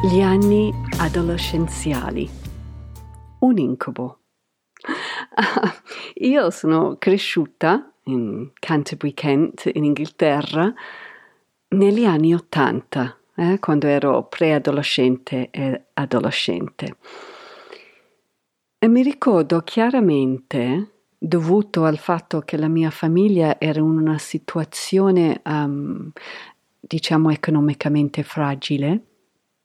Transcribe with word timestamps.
Gli 0.00 0.20
anni 0.20 0.72
adolescenziali. 0.98 2.30
Un 3.40 3.58
incubo. 3.58 4.20
Io 6.22 6.50
sono 6.50 6.94
cresciuta 7.00 7.92
in 8.04 8.52
Canterbury, 8.60 9.12
Kent, 9.12 9.68
in 9.74 9.82
Inghilterra, 9.82 10.72
negli 11.70 12.04
anni 12.04 12.32
Ottanta, 12.32 13.18
eh, 13.34 13.58
quando 13.58 13.88
ero 13.88 14.28
preadolescente 14.28 15.50
e 15.50 15.86
adolescente. 15.94 16.96
E 18.78 18.86
mi 18.86 19.02
ricordo 19.02 19.62
chiaramente, 19.62 20.90
dovuto 21.18 21.82
al 21.82 21.98
fatto 21.98 22.42
che 22.42 22.56
la 22.56 22.68
mia 22.68 22.90
famiglia 22.90 23.58
era 23.58 23.80
in 23.80 23.86
una 23.86 24.18
situazione, 24.18 25.40
um, 25.44 26.12
diciamo, 26.78 27.30
economicamente 27.30 28.22
fragile, 28.22 29.02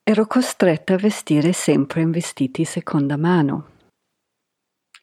ero 0.06 0.28
costretta 0.28 0.96
a 0.96 0.98
vestire 0.98 1.54
sempre 1.54 2.02
in 2.02 2.12
vestiti 2.12 2.66
seconda 2.66 3.16
mano. 3.16 3.70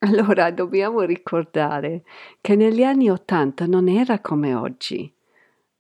Allora 0.00 0.50
dobbiamo 0.50 1.00
ricordare 1.00 2.02
che 2.42 2.54
negli 2.54 2.82
anni 2.82 3.08
Ottanta 3.08 3.66
non 3.66 3.88
era 3.88 4.20
come 4.20 4.54
oggi, 4.54 5.10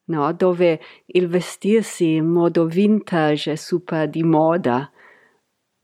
no? 0.04 0.32
dove 0.32 0.80
il 1.06 1.28
vestirsi 1.28 2.14
in 2.14 2.28
modo 2.28 2.64
vintage 2.64 3.52
è 3.52 3.56
super 3.56 4.08
di 4.08 4.22
moda. 4.22 4.90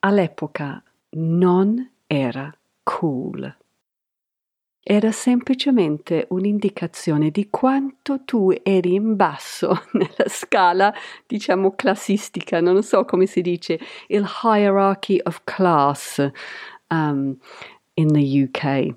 All'epoca 0.00 0.82
non 1.10 1.90
era 2.06 2.50
cool 2.82 3.54
era 4.88 5.10
semplicemente 5.10 6.26
un'indicazione 6.28 7.32
di 7.32 7.50
quanto 7.50 8.22
tu 8.24 8.52
eri 8.62 8.94
in 8.94 9.16
basso 9.16 9.82
nella 9.94 10.28
scala, 10.28 10.94
diciamo, 11.26 11.74
classistica, 11.74 12.60
non 12.60 12.84
so 12.84 13.04
come 13.04 13.26
si 13.26 13.42
dice, 13.42 13.80
il 14.06 14.24
hierarchy 14.44 15.18
of 15.24 15.40
class 15.42 16.30
um, 16.90 17.36
in 17.94 18.12
the 18.12 18.42
UK. 18.44 18.94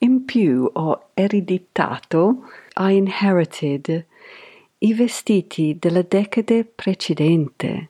In 0.00 0.26
più 0.26 0.68
ho 0.70 1.08
ereditato, 1.14 2.50
I 2.76 2.96
inherited, 2.96 4.06
i 4.76 4.92
vestiti 4.92 5.78
della 5.78 6.02
decade 6.02 6.66
precedente, 6.66 7.88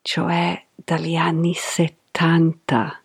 cioè 0.00 0.64
dagli 0.76 1.16
anni 1.16 1.54
70. 1.54 3.00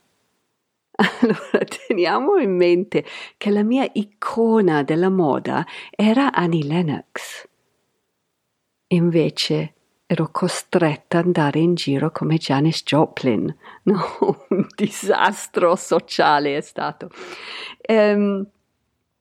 Allora 1.22 1.66
teniamo 1.88 2.38
in 2.38 2.56
mente 2.56 3.06
che 3.38 3.50
la 3.50 3.64
mia 3.64 3.90
icona 3.94 4.84
della 4.84 5.10
moda 5.10 5.66
era 5.90 6.32
Annie 6.32 6.64
Lennox. 6.64 7.48
Invece 8.88 9.74
ero 10.06 10.30
costretta 10.32 11.20
ad 11.20 11.26
andare 11.26 11.60
in 11.60 11.74
giro 11.74 12.12
come 12.12 12.38
Janis 12.38 12.84
Joplin. 12.84 13.54
No, 13.84 14.46
un 14.50 14.68
disastro 14.76 15.76
sociale 15.76 16.58
è 16.58 16.62
stato. 16.62 17.10
Ehm, 17.82 18.46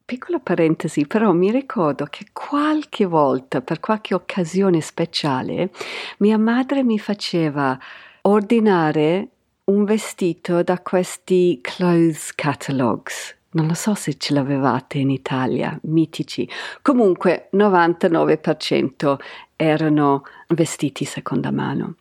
piccola 0.05 0.39
parentesi, 0.39 1.07
però 1.07 1.33
mi 1.33 1.51
ricordo 1.51 2.05
che 2.07 2.27
qualche 2.33 3.07
volta, 3.07 3.63
per 3.63 3.81
qualche 3.81 4.15
occasione 4.15 4.83
speciale, 4.83 5.71
mia 6.19 6.37
madre 6.37 6.83
mi 6.83 6.99
faceva 6.99 7.79
ordinare 8.23 9.29
un 9.71 9.85
vestito 9.85 10.65
da 10.65 10.81
questi 10.81 11.61
clothes 11.63 12.35
catalogs. 12.35 13.37
Non 13.53 13.69
lo 13.69 13.75
so 13.75 13.95
se 13.95 14.15
ce 14.15 14.35
l'avevate 14.35 14.99
in 14.99 15.11
Italia, 15.11 15.79
mitici. 15.83 16.49
Comunque 16.83 17.49
99% 17.53 19.17
erano 19.55 20.25
vestiti 20.49 21.05
seconda 21.05 21.53
mano. 21.53 21.95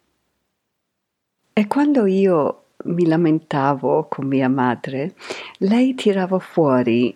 E 1.54 1.68
quando 1.68 2.08
io 2.08 2.64
mi 2.86 3.06
lamentavo 3.06 4.08
con 4.10 4.26
mia 4.26 4.50
madre, 4.50 5.14
lei 5.60 5.94
tirava 5.94 6.40
fuori, 6.40 7.16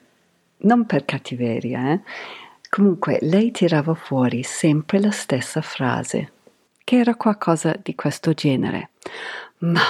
non 0.58 0.86
per 0.86 1.06
cattiveria, 1.06 1.94
eh? 1.94 2.02
comunque 2.70 3.18
lei 3.22 3.52
tirava 3.52 3.96
fuori 3.96 4.44
sempre 4.44 5.00
la 5.00 5.12
stessa 5.12 5.62
frase, 5.62 6.32
che 6.84 6.98
era 6.98 7.16
qualcosa 7.16 7.76
di 7.82 7.96
questo 7.96 8.34
genere. 8.34 8.90
Ma 9.60 9.82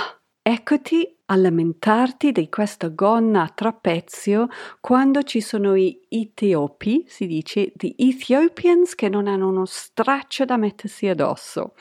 Eccoti 0.46 1.20
a 1.28 1.38
lamentarti 1.38 2.34
di 2.34 2.50
questa 2.50 2.90
gonna 2.90 3.44
a 3.44 3.48
trapezio 3.48 4.50
quando 4.81 5.24
ci 5.24 5.40
sono 5.40 5.74
i 5.74 6.02
etiopi, 6.09 7.06
si 7.08 7.28
dice, 7.28 7.72
the 7.78 7.94
Ethiopians 7.96 8.94
che 8.94 9.08
non 9.08 9.28
hanno 9.28 9.48
uno 9.48 9.64
straccio 9.64 10.44
da 10.44 10.58
mettersi 10.58 11.08
addosso. 11.08 11.76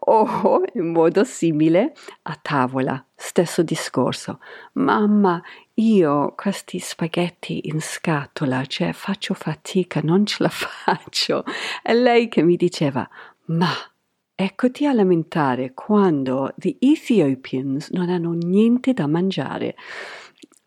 O 0.00 0.60
in 0.74 0.92
modo 0.92 1.24
simile 1.24 1.94
a 2.24 2.38
tavola, 2.42 3.02
stesso 3.14 3.62
discorso. 3.62 4.38
Mamma, 4.72 5.42
io 5.76 6.34
questi 6.36 6.80
spaghetti 6.80 7.68
in 7.68 7.80
scatola, 7.80 8.66
cioè 8.66 8.92
faccio 8.92 9.32
fatica, 9.32 10.00
non 10.02 10.26
ce 10.26 10.42
la 10.42 10.50
faccio. 10.52 11.42
E 11.82 11.94
lei 11.94 12.28
che 12.28 12.42
mi 12.42 12.56
diceva, 12.56 13.08
ma 13.46 13.72
Eccoti 14.36 14.84
a 14.84 14.92
lamentare 14.92 15.74
quando 15.74 16.52
the 16.58 16.76
Ethiopians 16.80 17.90
non 17.90 18.08
hanno 18.08 18.32
niente 18.32 18.92
da 18.92 19.06
mangiare. 19.06 19.76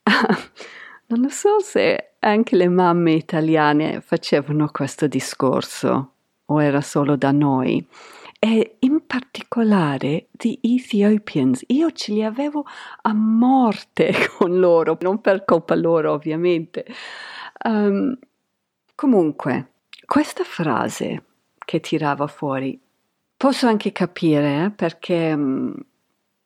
non 1.07 1.21
lo 1.21 1.27
so 1.27 1.59
se 1.59 2.13
anche 2.19 2.55
le 2.55 2.69
mamme 2.69 3.11
italiane 3.11 3.99
facevano 3.99 4.69
questo 4.71 5.07
discorso 5.07 6.11
o 6.45 6.63
era 6.63 6.79
solo 6.79 7.17
da 7.17 7.31
noi. 7.31 7.85
E 8.39 8.77
in 8.79 9.05
particolare 9.05 10.27
the 10.37 10.57
Ethiopians, 10.61 11.65
io 11.67 11.91
ce 11.91 12.13
li 12.13 12.23
avevo 12.23 12.65
a 13.01 13.13
morte 13.13 14.13
con 14.37 14.59
loro, 14.59 14.97
non 15.01 15.19
per 15.19 15.43
colpa 15.43 15.75
loro 15.75 16.13
ovviamente. 16.13 16.85
Um, 17.65 18.17
comunque, 18.95 19.71
questa 20.05 20.45
frase 20.45 21.23
che 21.65 21.81
tirava 21.81 22.27
fuori 22.27 22.79
Posso 23.37 23.67
anche 23.67 23.91
capire 23.91 24.65
eh, 24.65 24.71
perché 24.71 25.35
mm, 25.35 25.73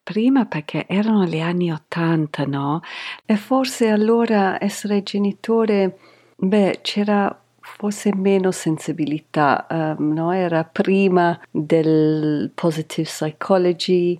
prima 0.03 0.45
perché 0.45 0.85
erano 0.87 1.23
gli 1.23 1.39
anni 1.39 1.71
Ottanta, 1.71 2.43
no? 2.43 2.81
E 3.25 3.37
forse 3.37 3.87
allora 3.87 4.61
essere 4.61 5.01
genitore, 5.01 5.97
beh, 6.35 6.79
c'era 6.81 7.33
forse 7.61 8.13
meno 8.13 8.51
sensibilità, 8.51 9.67
um, 9.69 10.11
no? 10.11 10.33
Era 10.33 10.65
prima 10.65 11.39
del 11.49 12.51
positive 12.53 13.07
psychology, 13.07 14.19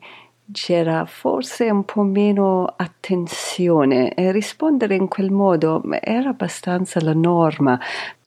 c'era 0.54 1.06
forse 1.06 1.70
un 1.70 1.84
po' 1.84 2.04
meno 2.04 2.74
attenzione 2.78 4.14
e 4.14 4.32
rispondere 4.32 4.96
in 4.96 5.10
quel 5.10 5.32
modo 5.32 5.82
era 6.00 6.30
abbastanza 6.30 7.02
la 7.02 7.14
norma, 7.14 7.78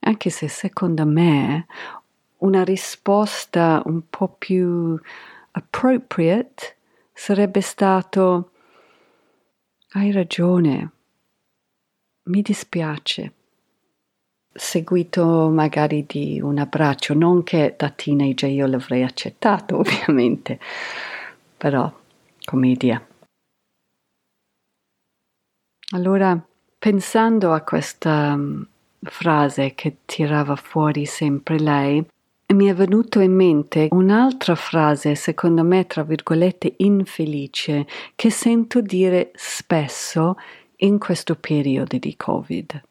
anche 0.00 0.28
se 0.28 0.48
secondo 0.48 1.06
me 1.06 1.66
una 2.44 2.62
risposta 2.62 3.82
un 3.86 4.08
po' 4.08 4.28
più 4.28 4.98
appropriate 5.52 6.76
sarebbe 7.12 7.60
stato 7.60 8.50
hai 9.96 10.10
ragione, 10.10 10.90
mi 12.24 12.42
dispiace, 12.42 13.32
seguito 14.52 15.48
magari 15.50 16.04
di 16.04 16.40
un 16.40 16.58
abbraccio, 16.58 17.14
non 17.14 17.44
che 17.44 17.76
da 17.78 17.90
teenager 17.90 18.50
io 18.50 18.66
l'avrei 18.66 19.04
accettato 19.04 19.78
ovviamente, 19.78 20.58
però 21.56 21.92
come 22.44 22.68
idea. 22.68 23.06
Allora, 25.92 26.44
pensando 26.76 27.52
a 27.52 27.60
questa 27.60 28.34
mm, 28.34 28.62
frase 29.02 29.74
che 29.76 29.98
tirava 30.06 30.56
fuori 30.56 31.06
sempre 31.06 31.60
lei, 31.60 32.04
mi 32.54 32.66
è 32.66 32.74
venuto 32.74 33.20
in 33.20 33.34
mente 33.34 33.88
un'altra 33.90 34.54
frase, 34.54 35.14
secondo 35.14 35.62
me, 35.64 35.86
tra 35.86 36.02
virgolette, 36.02 36.74
infelice, 36.78 37.86
che 38.14 38.30
sento 38.30 38.80
dire 38.80 39.32
spesso 39.34 40.36
in 40.76 40.98
questo 40.98 41.34
periodo 41.34 41.98
di 41.98 42.16
Covid. 42.16 42.82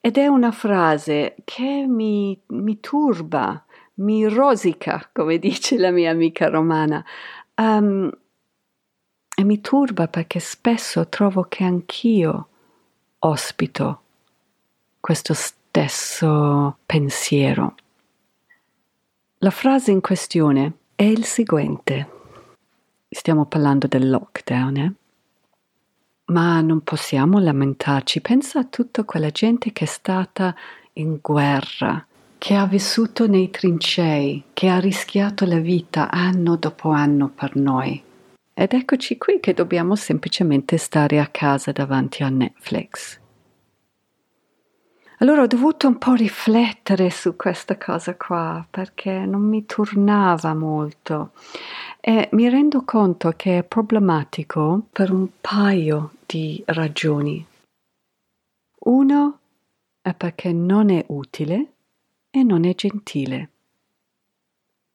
Ed 0.00 0.16
è 0.16 0.26
una 0.26 0.50
frase 0.50 1.36
che 1.44 1.84
mi, 1.86 2.40
mi 2.48 2.80
turba, 2.80 3.62
mi 3.94 4.26
rosica, 4.26 5.08
come 5.12 5.38
dice 5.38 5.76
la 5.76 5.90
mia 5.90 6.10
amica 6.10 6.48
romana. 6.48 7.04
Um, 7.56 8.10
e 9.36 9.44
mi 9.44 9.60
turba 9.60 10.08
perché 10.08 10.38
spesso 10.38 11.08
trovo 11.08 11.44
che 11.44 11.64
anch'io 11.64 12.48
ospito 13.20 14.02
questo 15.00 15.34
stesso 15.34 16.78
pensiero. 16.84 17.74
La 19.42 19.50
frase 19.50 19.90
in 19.90 20.02
questione 20.02 20.72
è 20.94 21.02
il 21.02 21.24
seguente. 21.24 22.08
Stiamo 23.08 23.46
parlando 23.46 23.86
del 23.86 24.10
lockdown, 24.10 24.76
eh? 24.76 24.92
Ma 26.26 26.60
non 26.60 26.82
possiamo 26.82 27.38
lamentarci. 27.38 28.20
Pensa 28.20 28.58
a 28.58 28.64
tutta 28.64 29.04
quella 29.04 29.30
gente 29.30 29.72
che 29.72 29.84
è 29.84 29.86
stata 29.86 30.54
in 30.94 31.20
guerra, 31.22 32.04
che 32.36 32.54
ha 32.54 32.66
vissuto 32.66 33.26
nei 33.26 33.48
trincei, 33.48 34.44
che 34.52 34.68
ha 34.68 34.78
rischiato 34.78 35.46
la 35.46 35.58
vita 35.58 36.10
anno 36.10 36.56
dopo 36.56 36.90
anno 36.90 37.30
per 37.30 37.56
noi. 37.56 38.02
Ed 38.52 38.74
eccoci 38.74 39.16
qui 39.16 39.40
che 39.40 39.54
dobbiamo 39.54 39.96
semplicemente 39.96 40.76
stare 40.76 41.18
a 41.18 41.28
casa 41.28 41.72
davanti 41.72 42.22
a 42.22 42.28
Netflix. 42.28 43.19
Allora 45.22 45.42
ho 45.42 45.46
dovuto 45.46 45.86
un 45.86 45.98
po' 45.98 46.14
riflettere 46.14 47.10
su 47.10 47.36
questa 47.36 47.76
cosa 47.76 48.16
qua 48.16 48.66
perché 48.70 49.26
non 49.26 49.42
mi 49.42 49.66
tornava 49.66 50.54
molto 50.54 51.32
e 52.00 52.30
mi 52.32 52.48
rendo 52.48 52.84
conto 52.86 53.34
che 53.36 53.58
è 53.58 53.62
problematico 53.62 54.86
per 54.90 55.12
un 55.12 55.28
paio 55.38 56.12
di 56.24 56.62
ragioni. 56.64 57.46
Uno 58.78 59.38
è 60.00 60.14
perché 60.14 60.54
non 60.54 60.88
è 60.88 61.04
utile 61.08 61.72
e 62.30 62.42
non 62.42 62.64
è 62.64 62.74
gentile. 62.74 63.50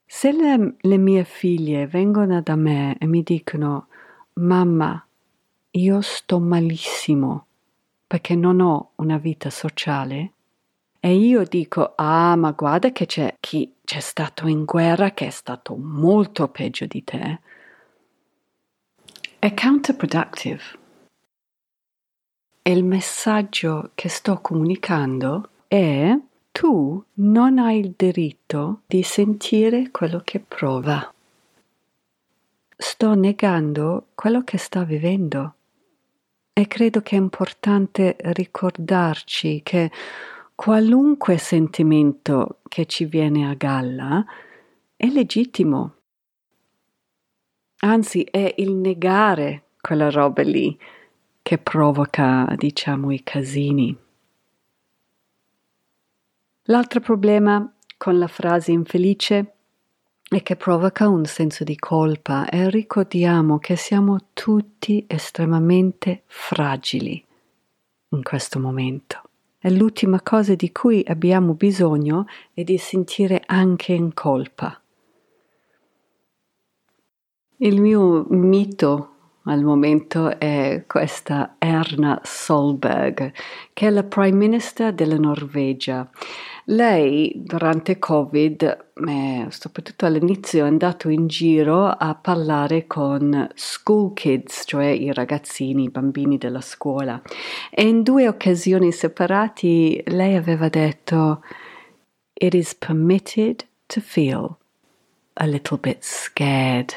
Se 0.08 0.32
le, 0.32 0.76
le 0.76 0.98
mie 0.98 1.24
figlie 1.24 1.86
vengono 1.86 2.42
da 2.42 2.56
me 2.56 2.98
e 2.98 3.06
mi 3.06 3.22
dicono 3.22 3.90
mamma, 4.34 5.06
io 5.70 6.02
sto 6.02 6.40
malissimo 6.40 7.46
perché 8.08 8.36
non 8.36 8.60
ho 8.60 8.92
una 8.96 9.18
vita 9.18 9.50
sociale, 9.50 10.32
e 11.00 11.14
io 11.14 11.44
dico, 11.44 11.94
ah, 11.96 12.36
ma 12.36 12.52
guarda 12.52 12.92
che 12.92 13.06
c'è 13.06 13.36
chi 13.40 13.76
c'è 13.84 14.00
stato 14.00 14.48
in 14.48 14.66
guerra 14.66 15.12
che 15.12 15.28
è 15.28 15.30
stato 15.30 15.76
molto 15.76 16.48
peggio 16.48 16.86
di 16.86 17.04
te, 17.04 17.40
è 19.38 19.54
counterproductive. 19.54 20.62
Il 22.64 22.84
messaggio 22.84 23.92
che 23.94 24.10
sto 24.10 24.42
comunicando 24.42 25.50
è 25.68 26.18
tu 26.52 27.04
non 27.14 27.60
hai 27.60 27.80
il 27.80 27.94
diritto 27.96 28.82
di 28.88 29.04
sentire 29.04 29.92
quello 29.92 30.22
che 30.24 30.40
prova. 30.40 31.14
Sto 32.76 33.14
negando 33.14 34.08
quello 34.16 34.44
che 34.44 34.58
sta 34.58 34.84
vivendo. 34.84 35.54
E 36.58 36.68
credo 36.68 37.02
che 37.02 37.18
è 37.18 37.20
importante 37.20 38.16
ricordarci 38.18 39.60
che 39.62 39.92
qualunque 40.56 41.38
sentimento 41.38 42.62
che 42.70 42.86
ci 42.86 43.04
viene 43.04 43.50
a 43.50 43.56
galla 43.56 44.26
è 44.96 45.06
legittimo. 45.08 45.96
Anzi, 47.80 48.24
è 48.24 48.54
il 48.60 48.72
negare 48.72 49.72
quella 49.82 50.10
roba 50.10 50.44
lì 50.44 50.80
che 51.42 51.58
provoca, 51.58 52.48
diciamo, 52.56 53.12
i 53.12 53.22
casini. 53.22 53.98
L'altro 56.64 57.02
problema 57.02 57.70
con 57.98 58.18
la 58.18 58.28
frase 58.28 58.72
infelice 58.72 59.55
è 60.28 60.42
che 60.42 60.56
provoca 60.56 61.08
un 61.08 61.26
senso 61.26 61.64
di 61.64 61.76
colpa 61.76 62.50
e 62.50 62.70
ricordiamo 62.70 63.60
che 63.60 63.76
siamo 63.76 64.18
tutti 64.34 65.06
estremamente 65.08 66.24
fragili 66.26 67.24
in 68.10 68.24
questo 68.24 68.60
momento. 68.60 69.22
E 69.60 69.72
l'ultima 69.72 70.22
cosa 70.22 70.56
di 70.56 70.72
cui 70.72 71.04
abbiamo 71.08 71.54
bisogno 71.54 72.26
è 72.54 72.64
di 72.64 72.78
sentire 72.78 73.42
anche 73.46 73.94
in 73.94 74.14
colpa. 74.14 74.80
Il 77.58 77.80
mio 77.80 78.26
mito 78.30 79.10
al 79.46 79.64
momento 79.64 80.40
è 80.40 80.84
questa 80.88 81.56
Erna 81.60 82.20
Solberg, 82.24 83.32
che 83.74 83.88
è 83.88 83.90
la 83.90 84.04
Prime 84.04 84.36
Minister 84.36 84.94
della 84.94 85.18
Norvegia. 85.18 86.10
Lei 86.70 87.32
durante 87.36 88.00
Covid, 88.00 88.88
eh, 89.08 89.46
soprattutto 89.50 90.08
all'inizio, 90.08 90.64
è 90.66 90.68
andato 90.68 91.10
in 91.10 91.28
giro 91.28 91.86
a 91.86 92.16
parlare 92.16 92.88
con 92.88 93.48
school 93.54 94.14
kids, 94.14 94.64
cioè 94.66 94.88
i 94.88 95.14
ragazzini, 95.14 95.84
i 95.84 95.90
bambini 95.90 96.40
della 96.40 96.62
scuola. 96.62 97.22
E 97.70 97.88
in 97.88 98.02
due 98.02 98.28
occasioni 98.28 98.92
separate 98.92 100.04
lei 100.08 100.36
aveva 100.36 100.68
detto 100.68 101.44
It 102.34 102.56
is 102.56 102.74
permitted 102.74 103.64
to 103.86 104.02
feel 104.02 104.58
a 105.34 105.46
little 105.46 105.78
bit 105.78 106.00
scared. 106.02 106.94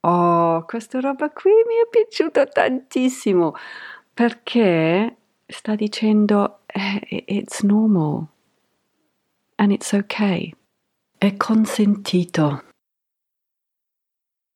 Oh, 0.00 0.64
questa 0.64 0.98
roba 0.98 1.30
qui 1.30 1.52
mi 1.52 1.74
è 1.74 1.88
piaciuta 1.88 2.46
tantissimo 2.46 3.54
perché 4.12 5.16
sta 5.46 5.76
dicendo 5.76 6.60
eh, 6.66 7.24
it's 7.26 7.62
normal 7.62 8.26
and 9.58 9.72
it's 9.72 9.92
okay. 9.92 10.54
È 11.16 11.36
consentito. 11.36 12.64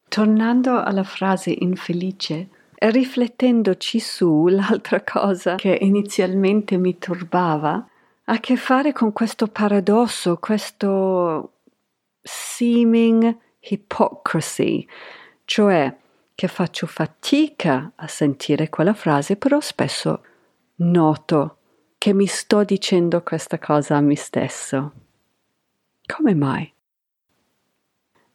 Tornando 0.09 0.81
alla 0.81 1.05
frase 1.05 1.55
infelice, 1.59 2.49
e 2.83 2.91
riflettendoci 2.91 4.01
su 4.01 4.47
l'altra 4.49 5.03
cosa 5.03 5.55
che 5.55 5.79
inizialmente 5.81 6.77
mi 6.79 6.99
turbava, 6.99 7.75
ha 8.25 8.33
a 8.33 8.41
che 8.41 8.57
fare 8.57 8.93
con 8.93 9.13
questo 9.13 9.47
paradosso, 9.47 10.39
questo 10.39 11.53
seeming 12.21 13.37
hypocrisy, 13.61 14.85
cioè 15.45 15.97
che 16.35 16.49
faccio 16.49 16.89
fatica 16.89 17.93
a 17.95 18.09
sentire 18.09 18.69
quella 18.69 18.95
frase, 18.95 19.37
però 19.37 19.61
spesso 19.61 20.25
noto 20.77 21.59
che 22.03 22.13
mi 22.13 22.27
sto 22.27 22.65
dicendo 22.65 23.23
questa 23.23 23.61
cosa 23.61 23.95
a 23.95 24.01
me 24.01 24.17
stesso. 24.17 24.93
Come 26.05 26.35
mai? 26.35 26.69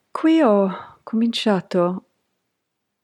Qui 0.09 0.41
ho 0.41 0.99
cominciato 1.03 2.05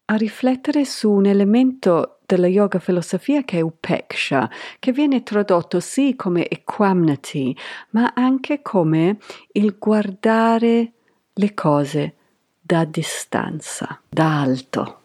a 0.05 0.15
riflettere 0.15 0.85
su 0.85 1.11
un 1.11 1.25
elemento 1.25 2.19
della 2.25 2.47
yoga 2.47 2.79
filosofia 2.79 3.43
che 3.43 3.57
è 3.57 3.61
upeksha, 3.61 4.49
che 4.79 4.93
viene 4.93 5.21
tradotto 5.21 5.81
sì 5.81 6.15
come 6.15 6.47
equanimity, 6.47 7.53
ma 7.89 8.13
anche 8.15 8.61
come 8.61 9.17
il 9.51 9.75
guardare 9.77 10.93
le 11.33 11.53
cose 11.53 12.15
da 12.61 12.85
distanza, 12.85 13.99
da 14.07 14.39
alto. 14.39 15.01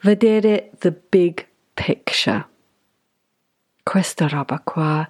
Vedere 0.00 0.70
the 0.78 0.90
big 1.10 1.46
picture 1.74 2.54
questa 3.88 4.26
roba 4.26 4.58
qua 4.58 5.08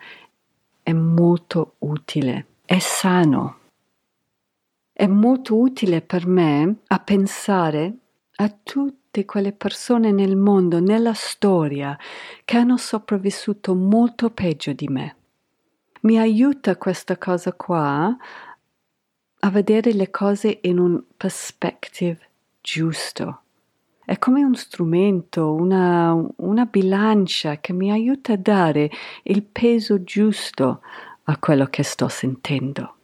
è 0.83 0.93
molto 0.93 1.77
utile, 1.79 2.47
è 2.67 2.79
sano. 2.79 3.61
È 4.93 5.07
molto 5.07 5.57
utile 5.57 6.03
per 6.03 6.27
me 6.27 6.81
a 6.89 6.99
pensare 6.99 7.95
a 8.35 8.55
tutte 8.63 9.25
quelle 9.25 9.53
persone 9.53 10.13
nel 10.13 10.37
mondo, 10.37 10.79
nella 10.79 11.15
storia, 11.15 11.99
che 12.45 12.59
hanno 12.59 12.77
sopravvissuto 12.77 13.75
molto 13.75 14.29
peggio 14.29 14.75
di 14.75 14.89
me. 14.89 15.17
Mi 16.03 16.19
aiuta 16.19 16.77
questa 16.77 17.17
cosa 17.17 17.55
qua 17.55 18.15
a 19.39 19.51
vedere 19.51 19.95
le 19.95 20.11
cose 20.11 20.59
in 20.65 20.79
un 20.79 21.03
perspective 21.17 22.21
giusto. 22.61 23.41
È 24.07 24.21
come 24.21 24.45
un 24.45 24.55
strumento, 24.55 25.53
una, 25.53 26.17
una 26.37 26.65
bilancia 26.65 27.59
che 27.59 27.73
mi 27.73 27.91
aiuta 27.91 28.35
a 28.35 28.37
dare 28.37 28.89
il 29.25 29.43
peso 29.43 30.05
giusto 30.05 30.81
a 31.25 31.37
quello 31.39 31.67
che 31.67 31.83
sto 31.83 32.07
sentendo. 32.07 32.95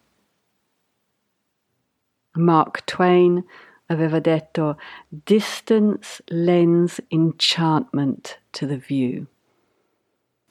Mark 2.35 2.85
Twain 2.85 3.45
aveva 3.87 4.21
detto 4.21 4.79
Distance 5.09 6.23
lends 6.27 7.03
enchantment 7.09 8.41
to 8.51 8.69
the 8.69 8.77
view. 8.77 9.27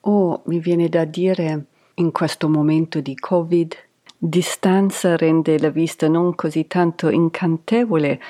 O 0.01 0.41
mi 0.47 0.59
viene 0.59 0.89
da 0.89 1.05
dire 1.05 1.67
in 1.93 2.11
questo 2.11 2.49
momento 2.49 2.99
di 2.99 3.15
Covid, 3.15 3.73
distanza 4.17 5.15
rende 5.15 5.57
la 5.59 5.69
vista 5.69 6.09
non 6.09 6.35
così 6.35 6.67
tanto 6.67 7.07
incantevole, 7.07 8.21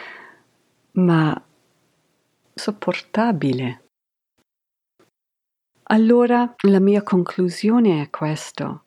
ma 0.91 1.45
sopportabile. 2.61 3.85
Allora 5.85 6.53
la 6.67 6.79
mia 6.79 7.01
conclusione 7.01 8.03
è 8.03 8.09
questo. 8.11 8.83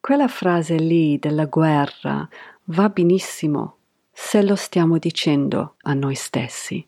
Quella 0.00 0.26
frase 0.26 0.74
lì 0.74 1.20
della 1.20 1.46
guerra 1.46 2.28
va 2.64 2.88
benissimo 2.88 3.76
se 4.10 4.42
lo 4.42 4.56
stiamo 4.56 4.98
dicendo 4.98 5.76
a 5.82 5.94
noi 5.94 6.16
stessi, 6.16 6.84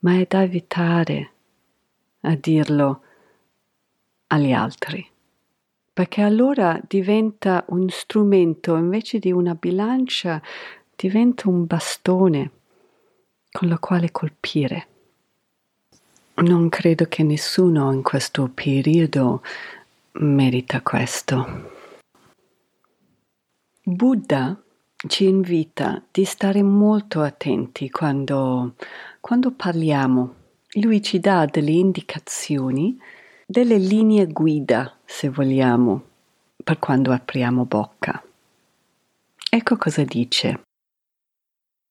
ma 0.00 0.18
è 0.18 0.26
da 0.28 0.42
evitare 0.42 1.32
a 2.20 2.34
dirlo 2.34 3.02
agli 4.26 4.52
altri, 4.52 5.10
perché 5.94 6.20
allora 6.20 6.78
diventa 6.86 7.64
un 7.68 7.88
strumento 7.88 8.76
invece 8.76 9.18
di 9.18 9.32
una 9.32 9.54
bilancia, 9.54 10.42
diventa 10.94 11.48
un 11.48 11.64
bastone 11.64 12.58
con 13.50 13.68
la 13.68 13.78
quale 13.78 14.10
colpire. 14.10 14.86
Non 16.34 16.68
credo 16.68 17.06
che 17.06 17.22
nessuno 17.22 17.92
in 17.92 18.02
questo 18.02 18.48
periodo 18.52 19.42
merita 20.12 20.80
questo. 20.80 21.78
Buddha 23.82 24.58
ci 25.08 25.24
invita 25.24 26.02
di 26.10 26.24
stare 26.24 26.62
molto 26.62 27.22
attenti 27.22 27.90
quando, 27.90 28.74
quando 29.20 29.50
parliamo. 29.50 30.34
Lui 30.80 31.02
ci 31.02 31.18
dà 31.18 31.46
delle 31.46 31.72
indicazioni, 31.72 32.98
delle 33.44 33.78
linee 33.78 34.26
guida, 34.26 34.96
se 35.04 35.28
vogliamo, 35.28 36.02
per 36.62 36.78
quando 36.78 37.12
apriamo 37.12 37.64
bocca. 37.64 38.22
Ecco 39.50 39.76
cosa 39.76 40.04
dice. 40.04 40.60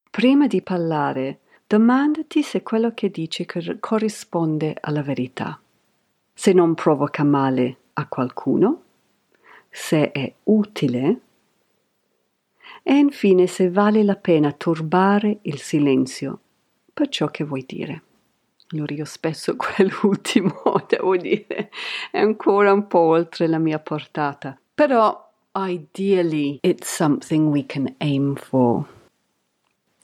Prima 0.10 0.48
di 0.48 0.62
parlare, 0.62 1.40
domandati 1.70 2.42
se 2.42 2.64
quello 2.64 2.96
che 2.96 3.12
dici 3.12 3.46
corrisponde 3.80 4.76
alla 4.82 5.04
verità, 5.04 5.62
se 6.34 6.52
non 6.52 6.74
provoca 6.74 7.24
male 7.24 7.78
a 7.94 8.08
qualcuno, 8.08 8.82
se 9.70 10.12
è 10.12 10.34
utile 10.46 11.20
e 12.82 12.96
infine 12.96 13.46
se 13.46 13.70
vale 13.70 14.04
la 14.04 14.16
pena 14.16 14.52
turbare 14.52 15.38
il 15.44 15.60
silenzio 15.60 16.40
per 16.92 17.08
ciò 17.08 17.28
che 17.28 17.44
vuoi 17.44 17.64
dire. 17.68 18.02
Allora 18.72 18.96
io 18.96 19.06
spesso 19.06 19.54
quell'ultimo, 19.56 20.64
devo 20.88 21.18
dire, 21.18 21.70
è 22.10 22.18
ancora 22.18 22.74
un 22.74 22.88
po' 22.88 22.98
oltre 22.98 23.46
la 23.46 23.60
mia 23.60 23.78
portata. 23.78 24.60
Però 24.74 25.32
ideally 25.56 26.58
it's 26.64 26.92
something 26.92 27.52
we 27.52 27.64
can 27.64 27.94
aim 28.00 28.34
for. 28.34 28.98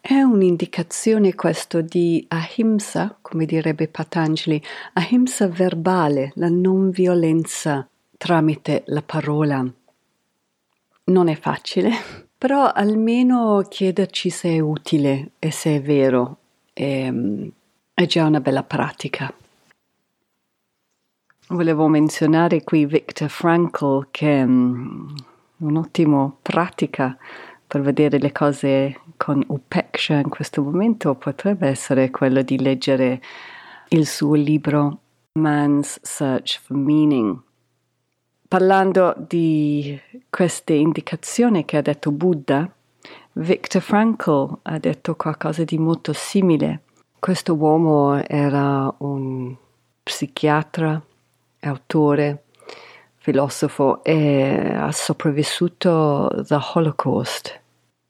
È 0.07 0.21
un'indicazione 0.21 1.33
questo 1.33 1.81
di 1.81 2.23
ahimsa, 2.27 3.17
come 3.23 3.47
direbbe 3.47 3.87
Patanjali, 3.87 4.61
ahimsa 4.93 5.47
verbale, 5.47 6.31
la 6.35 6.47
non 6.47 6.91
violenza 6.91 7.89
tramite 8.15 8.83
la 8.85 9.01
parola. 9.01 9.65
Non 11.05 11.27
è 11.27 11.35
facile, 11.35 11.89
però 12.37 12.71
almeno 12.71 13.65
chiederci 13.67 14.29
se 14.29 14.49
è 14.49 14.59
utile 14.59 15.31
e 15.39 15.49
se 15.49 15.77
è 15.77 15.81
vero 15.81 16.37
è, 16.71 17.11
è 17.95 18.05
già 18.05 18.27
una 18.27 18.41
bella 18.41 18.61
pratica. 18.61 19.33
Volevo 21.47 21.87
menzionare 21.87 22.63
qui 22.63 22.85
Viktor 22.85 23.29
Frankl 23.31 24.09
che 24.11 24.41
è 24.41 24.43
um, 24.43 25.15
un'ottima 25.57 26.31
pratica 26.43 27.17
per 27.67 27.81
vedere 27.81 28.19
le 28.19 28.31
cose 28.31 29.01
con 29.17 29.43
upeksha 29.45 30.15
in 30.15 30.29
questo 30.29 30.61
momento 30.61 31.15
potrebbe 31.15 31.67
essere 31.67 32.11
quello 32.11 32.41
di 32.41 32.59
leggere 32.59 33.21
il 33.89 34.05
suo 34.05 34.33
libro 34.35 34.99
Man's 35.33 35.99
Search 36.01 36.61
for 36.61 36.77
Meaning 36.77 37.43
Parlando 38.47 39.15
di 39.17 39.99
queste 40.29 40.73
indicazioni 40.73 41.65
che 41.65 41.77
ha 41.77 41.81
detto 41.81 42.11
Buddha, 42.11 42.71
Viktor 43.33 43.81
Frankl 43.81 44.59
ha 44.61 44.77
detto 44.77 45.15
qualcosa 45.15 45.63
di 45.63 45.79
molto 45.79 46.13
simile. 46.13 46.83
Questo 47.19 47.55
uomo 47.55 48.23
era 48.23 48.93
un 48.99 49.53
psichiatra, 50.01 51.03
autore, 51.61 52.43
filosofo 53.25 54.03
e 54.03 54.71
ha 54.75 54.91
sopravvissuto 54.91 56.27
all'Holocaust. 56.27 57.59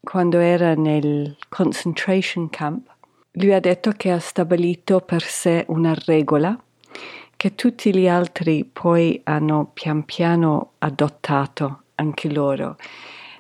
Quando 0.02 0.40
era 0.40 0.76
nel 0.76 1.38
concentration 1.48 2.50
camp, 2.50 2.86
lui 3.32 3.54
ha 3.54 3.62
detto 3.62 3.92
che 3.92 4.12
ha 4.12 4.20
stabilito 4.20 5.00
per 5.00 5.22
sé 5.22 5.64
una 5.70 5.96
regola 6.06 6.60
che 7.38 7.56
tutti 7.56 7.96
gli 7.96 8.10
altri 8.10 8.66
poi 8.66 9.22
hanno 9.24 9.70
pian 9.72 10.04
piano 10.04 10.72
adottato 10.80 11.84
anche 11.96 12.30
loro 12.30 12.76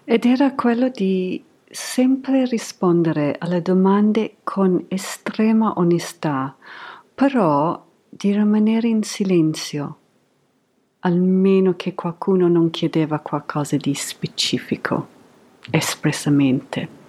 ed 0.06 0.24
era 0.24 0.54
quello 0.54 0.88
di 0.88 1.44
sempre 1.70 2.46
rispondere 2.46 3.36
alle 3.38 3.62
domande 3.62 4.38
con 4.44 4.86
estrema 4.88 5.74
onestà, 5.76 6.56
però 7.14 7.84
di 8.08 8.32
rimanere 8.32 8.88
in 8.88 9.04
silenzio, 9.04 9.98
almeno 11.06 11.76
che 11.76 11.94
qualcuno 11.94 12.48
non 12.48 12.72
chiedeva 12.72 13.20
qualcosa 13.20 13.78
di 13.78 13.94
specifico, 13.94 15.08
espressamente. 15.70 17.04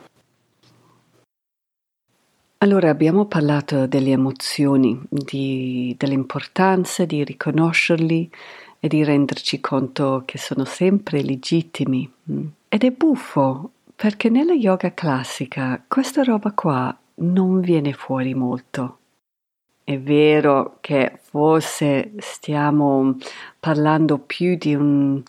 Allora 2.58 2.90
abbiamo 2.90 3.26
parlato 3.26 3.86
delle 3.86 4.10
emozioni, 4.10 4.98
di, 5.08 5.94
dell'importanza 5.98 7.04
di 7.04 7.24
riconoscerli 7.24 8.30
e 8.80 8.88
di 8.88 9.02
renderci 9.02 9.60
conto 9.60 10.22
che 10.26 10.38
sono 10.38 10.64
sempre 10.64 11.22
legittimi. 11.22 12.10
Ed 12.68 12.84
è 12.84 12.90
buffo 12.90 13.70
perché 13.94 14.28
nella 14.28 14.52
yoga 14.52 14.92
classica 14.92 15.82
questa 15.86 16.22
roba 16.22 16.52
qua 16.52 16.94
non 17.16 17.60
viene 17.60 17.92
fuori 17.92 18.34
molto. 18.34 18.98
È 19.88 20.00
vero 20.00 20.78
che 20.80 21.16
forse 21.22 22.14
stiamo 22.18 23.14
parlando 23.60 24.18
più 24.18 24.56
di, 24.56 24.74
un, 24.74 25.22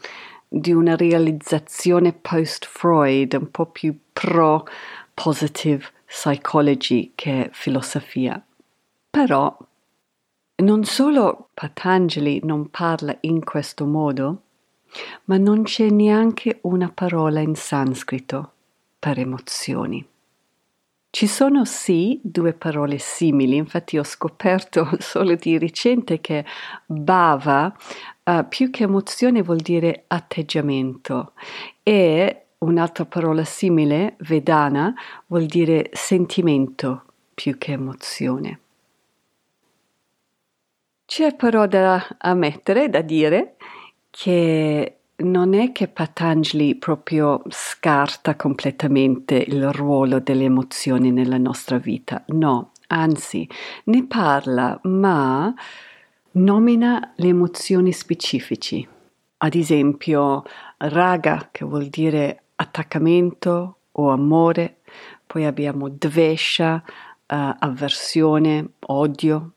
di 0.47 0.71
una 0.71 0.95
realizzazione 0.95 2.11
post-Freud, 2.11 3.33
un 3.33 3.51
po' 3.51 3.67
più 3.67 3.95
pro-positive 4.11 5.85
psychology 6.07 7.11
che 7.13 7.51
filosofia. 7.53 8.43
Però 9.11 9.55
non 10.63 10.83
solo 10.85 11.49
Patanjali 11.53 12.41
non 12.43 12.71
parla 12.71 13.15
in 13.21 13.43
questo 13.43 13.85
modo, 13.85 14.41
ma 15.25 15.37
non 15.37 15.61
c'è 15.65 15.91
neanche 15.91 16.57
una 16.63 16.89
parola 16.91 17.41
in 17.41 17.53
sanscrito 17.53 18.53
per 18.97 19.19
emozioni. 19.19 20.03
Ci 21.09 21.27
sono 21.27 21.65
sì 21.65 22.19
due 22.23 22.53
parole 22.53 22.97
simili, 22.99 23.55
infatti 23.55 23.97
ho 23.97 24.03
scoperto 24.03 24.89
solo 24.99 25.35
di 25.35 25.57
recente 25.57 26.21
che 26.21 26.45
bhava 26.85 27.75
uh, 28.23 28.47
più 28.47 28.69
che 28.69 28.83
emozione 28.83 29.41
vuol 29.41 29.57
dire 29.59 30.03
atteggiamento 30.07 31.33
e 31.81 32.47
Un'altra 32.59 33.05
parola 33.05 33.43
simile, 33.43 34.15
vedana, 34.21 34.91
vuol 35.27 35.45
dire 35.45 35.91
sentimento 35.93 37.03
più 37.35 37.55
che 37.59 37.73
emozione. 37.73 38.59
C'è 41.05 41.35
però 41.35 41.67
da 41.67 42.03
ammettere, 42.17 42.89
da 42.89 43.01
dire, 43.01 43.57
che 44.09 44.96
non 45.17 45.53
è 45.53 45.71
che 45.71 45.87
Patanjali 45.87 46.75
proprio 46.75 47.41
scarta 47.49 48.35
completamente 48.35 49.35
il 49.35 49.71
ruolo 49.71 50.19
delle 50.19 50.43
emozioni 50.43 51.11
nella 51.11 51.37
nostra 51.37 51.77
vita, 51.77 52.23
no, 52.27 52.71
anzi 52.87 53.47
ne 53.85 54.05
parla, 54.05 54.79
ma 54.83 55.53
nomina 56.31 57.13
le 57.15 57.27
emozioni 57.27 57.91
specifici. 57.91 58.87
Ad 59.39 59.55
esempio, 59.55 60.43
raga, 60.77 61.49
che 61.51 61.65
vuol 61.65 61.85
dire 61.87 62.43
attaccamento 62.55 63.77
o 63.91 64.09
amore, 64.09 64.81
poi 65.25 65.45
abbiamo 65.45 65.89
dvesha, 65.89 66.83
uh, 66.85 67.55
avversione, 67.59 68.69
odio. 68.87 69.51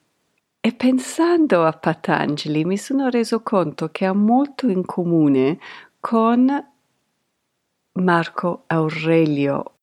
E 0.62 0.74
pensando 0.74 1.64
a 1.64 1.72
Patanjali 1.72 2.66
mi 2.66 2.76
sono 2.76 3.08
reso 3.08 3.40
conto 3.40 3.88
che 3.88 4.04
ha 4.04 4.12
molto 4.12 4.68
in 4.68 4.84
comune 4.84 5.58
con 5.98 6.66
Marco 7.92 8.64
Aurelio, 8.66 9.76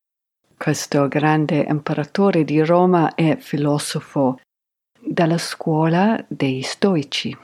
questo 0.56 1.08
grande 1.08 1.66
imperatore 1.68 2.44
di 2.44 2.64
Roma 2.64 3.16
e 3.16 3.38
filosofo 3.38 4.40
dalla 5.00 5.40
scuola 5.40 6.24
dei 6.28 6.62
stoici. 6.62 7.36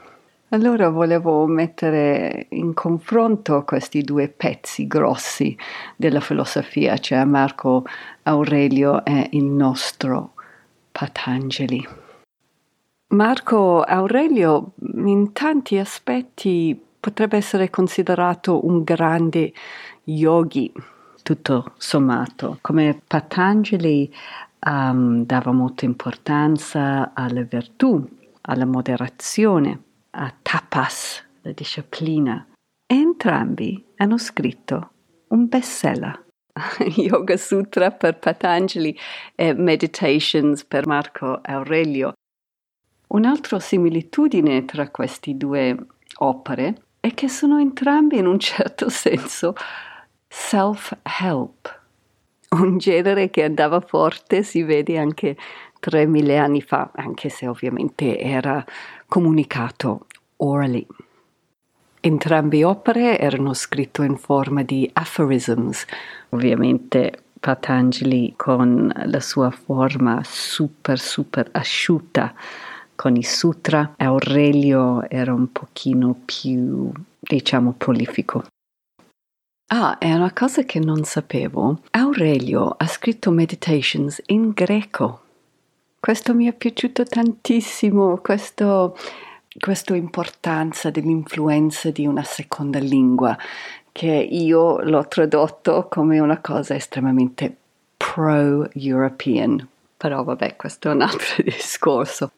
Allora 0.50 0.88
volevo 0.88 1.44
mettere 1.46 2.46
in 2.50 2.72
confronto 2.72 3.64
questi 3.64 4.02
due 4.02 4.28
pezzi 4.28 4.86
grossi 4.86 5.58
della 5.96 6.20
filosofia, 6.20 6.96
cioè 6.98 7.24
Marco 7.24 7.84
Aurelio 8.22 9.04
e 9.04 9.30
il 9.32 9.44
nostro 9.44 10.34
Patanjali. 10.92 12.03
Marco 13.14 13.80
Aurelio 13.82 14.72
in 14.96 15.32
tanti 15.32 15.78
aspetti 15.78 16.78
potrebbe 16.98 17.36
essere 17.36 17.70
considerato 17.70 18.66
un 18.66 18.82
grande 18.82 19.52
yogi, 20.04 20.72
tutto 21.22 21.74
sommato. 21.76 22.58
Come 22.60 23.00
Patanjali 23.06 24.12
um, 24.66 25.24
dava 25.24 25.52
molta 25.52 25.84
importanza 25.84 27.12
alla 27.14 27.42
virtù, 27.42 28.04
alla 28.40 28.66
moderazione, 28.66 29.80
a 30.10 30.34
tapas, 30.42 31.24
la 31.42 31.52
disciplina. 31.52 32.44
Entrambi 32.84 33.92
hanno 33.96 34.18
scritto 34.18 34.90
un 35.28 35.46
bestseller. 35.46 36.20
Yoga 36.96 37.36
Sutra 37.36 37.92
per 37.92 38.18
Patanjali 38.18 38.96
e 39.36 39.54
Meditations 39.54 40.64
per 40.64 40.86
Marco 40.86 41.38
Aurelio. 41.42 42.13
Un'altra 43.14 43.60
similitudine 43.60 44.64
tra 44.64 44.88
queste 44.88 45.36
due 45.36 45.76
opere 46.16 46.82
è 46.98 47.14
che 47.14 47.28
sono 47.28 47.60
entrambi 47.60 48.18
in 48.18 48.26
un 48.26 48.40
certo 48.40 48.88
senso 48.88 49.54
self-help, 50.26 51.80
un 52.50 52.76
genere 52.78 53.30
che 53.30 53.44
andava 53.44 53.78
forte, 53.80 54.42
si 54.42 54.64
vede 54.64 54.98
anche 54.98 55.36
3000 55.78 56.42
anni 56.42 56.60
fa, 56.60 56.90
anche 56.92 57.28
se 57.28 57.46
ovviamente 57.46 58.18
era 58.18 58.64
comunicato 59.06 60.06
orally. 60.38 60.84
Entrambe 62.00 62.64
opere 62.64 63.20
erano 63.20 63.54
scritte 63.54 64.04
in 64.04 64.16
forma 64.16 64.64
di 64.64 64.90
aphorisms, 64.92 65.86
ovviamente 66.30 67.22
Patanjali 67.38 68.34
con 68.36 68.90
la 69.04 69.20
sua 69.20 69.50
forma 69.50 70.20
super 70.24 70.98
super 70.98 71.48
asciutta 71.52 72.34
con 72.94 73.16
i 73.16 73.22
sutra, 73.22 73.94
Aurelio 73.96 75.08
era 75.08 75.32
un 75.32 75.50
pochino 75.52 76.16
più, 76.24 76.90
diciamo, 77.18 77.72
prolifico. 77.76 78.44
Ah, 79.68 79.98
è 79.98 80.12
una 80.12 80.32
cosa 80.32 80.62
che 80.62 80.78
non 80.78 81.04
sapevo. 81.04 81.80
Aurelio 81.92 82.74
ha 82.76 82.86
scritto 82.86 83.30
Meditations 83.30 84.22
in 84.26 84.50
greco. 84.50 85.22
Questo 85.98 86.34
mi 86.34 86.46
è 86.46 86.52
piaciuto 86.52 87.02
tantissimo, 87.04 88.18
questo, 88.18 88.96
questa 89.58 89.96
importanza 89.96 90.90
dell'influenza 90.90 91.90
di 91.90 92.06
una 92.06 92.22
seconda 92.24 92.78
lingua, 92.78 93.36
che 93.90 94.10
io 94.10 94.80
l'ho 94.80 95.08
tradotto 95.08 95.88
come 95.88 96.18
una 96.18 96.40
cosa 96.40 96.74
estremamente 96.74 97.56
pro-European. 97.96 99.66
Però 99.96 100.22
vabbè, 100.22 100.56
questo 100.56 100.90
è 100.90 100.92
un 100.92 101.00
altro 101.00 101.40
discorso. 101.42 102.30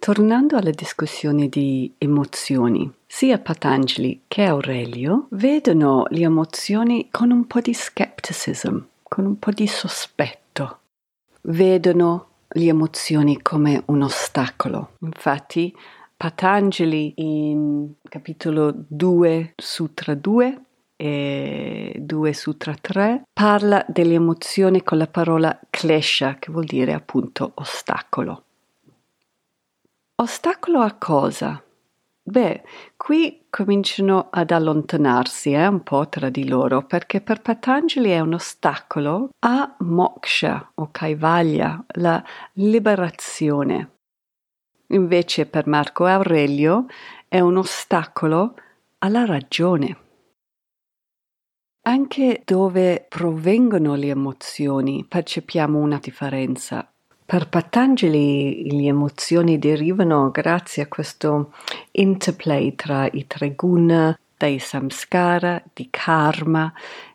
Tornando 0.00 0.56
alla 0.56 0.70
discussione 0.70 1.50
di 1.50 1.92
emozioni, 1.98 2.90
sia 3.06 3.38
Patanjali 3.38 4.22
che 4.28 4.44
Aurelio 4.44 5.26
vedono 5.32 6.06
le 6.08 6.22
emozioni 6.22 7.08
con 7.10 7.30
un 7.30 7.46
po' 7.46 7.60
di 7.60 7.74
skepticism, 7.74 8.78
con 9.02 9.26
un 9.26 9.38
po' 9.38 9.50
di 9.50 9.66
sospetto. 9.66 10.78
Vedono 11.42 12.28
le 12.48 12.64
emozioni 12.64 13.42
come 13.42 13.82
un 13.88 14.00
ostacolo. 14.00 14.92
Infatti, 15.00 15.76
Patanjali 16.16 17.12
in 17.16 17.92
capitolo 18.02 18.72
2, 18.74 19.52
Sutra 19.54 20.14
2 20.14 20.60
e 20.96 21.94
2 21.98 22.32
Sutra 22.32 22.74
3 22.74 23.24
parla 23.34 23.84
delle 23.86 24.14
emozioni 24.14 24.82
con 24.82 24.96
la 24.96 25.08
parola 25.08 25.60
klesha, 25.68 26.36
che 26.38 26.50
vuol 26.50 26.64
dire 26.64 26.94
appunto 26.94 27.52
ostacolo. 27.56 28.44
Ostacolo 30.20 30.80
a 30.80 30.92
cosa? 30.98 31.64
Beh, 32.22 32.62
qui 32.98 33.46
cominciano 33.48 34.28
ad 34.30 34.50
allontanarsi 34.50 35.52
eh, 35.52 35.66
un 35.66 35.82
po' 35.82 36.10
tra 36.10 36.28
di 36.28 36.46
loro 36.46 36.84
perché 36.84 37.22
per 37.22 37.40
Patanjali 37.40 38.10
è 38.10 38.20
un 38.20 38.34
ostacolo 38.34 39.30
a 39.38 39.76
moksha 39.78 40.72
o 40.74 40.90
kaivalya, 40.90 41.86
la 41.94 42.22
liberazione. 42.52 44.00
Invece 44.88 45.46
per 45.46 45.66
Marco 45.66 46.04
Aurelio 46.04 46.84
è 47.26 47.40
un 47.40 47.56
ostacolo 47.56 48.56
alla 48.98 49.24
ragione. 49.24 49.96
Anche 51.86 52.42
dove 52.44 53.06
provengono 53.08 53.94
le 53.94 54.08
emozioni 54.08 55.02
percepiamo 55.08 55.78
una 55.78 55.98
differenza. 55.98 56.89
Per 57.30 57.46
Patanjali 57.46 58.72
le 58.72 58.88
emozioni 58.88 59.56
derivano 59.56 60.32
grazie 60.32 60.82
a 60.82 60.88
questo 60.88 61.52
interplay 61.92 62.74
tra 62.74 63.06
i 63.06 63.24
tre 63.28 63.54
guna, 63.54 64.18
dai 64.36 64.58
samskara, 64.58 65.62
di 65.72 65.86
karma. 65.90 66.72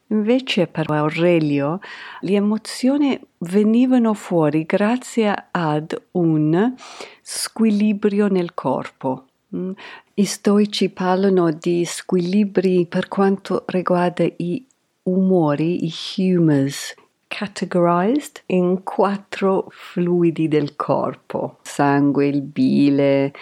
Invece 0.08 0.67
per 0.67 0.89
Aurelio 0.89 1.82
le 2.21 2.32
emozioni 2.32 3.19
venivano 3.39 4.13
fuori 4.13 4.63
grazie 4.63 5.47
ad 5.51 6.01
un 6.12 6.73
squilibrio 7.21 8.30
nel 8.30 8.54
corpo. 8.54 9.25
Mm? 9.54 9.71
I 10.13 10.23
stoici 10.23 10.91
parlano 10.91 11.51
di 11.51 11.84
squilibri 11.84 12.86
per 12.86 13.10
quanto 13.10 13.65
riguarda 13.67 14.23
i 14.38 14.65
umori, 15.04 15.86
i 15.86 15.93
humors, 16.15 16.93
categorized 17.35 18.43
in 18.45 18.81
quattro 18.83 19.67
fluidi 19.69 20.47
del 20.47 20.77
corpo, 20.77 21.57
sangue, 21.63 22.27
il 22.27 22.41
bile, 22.41 23.33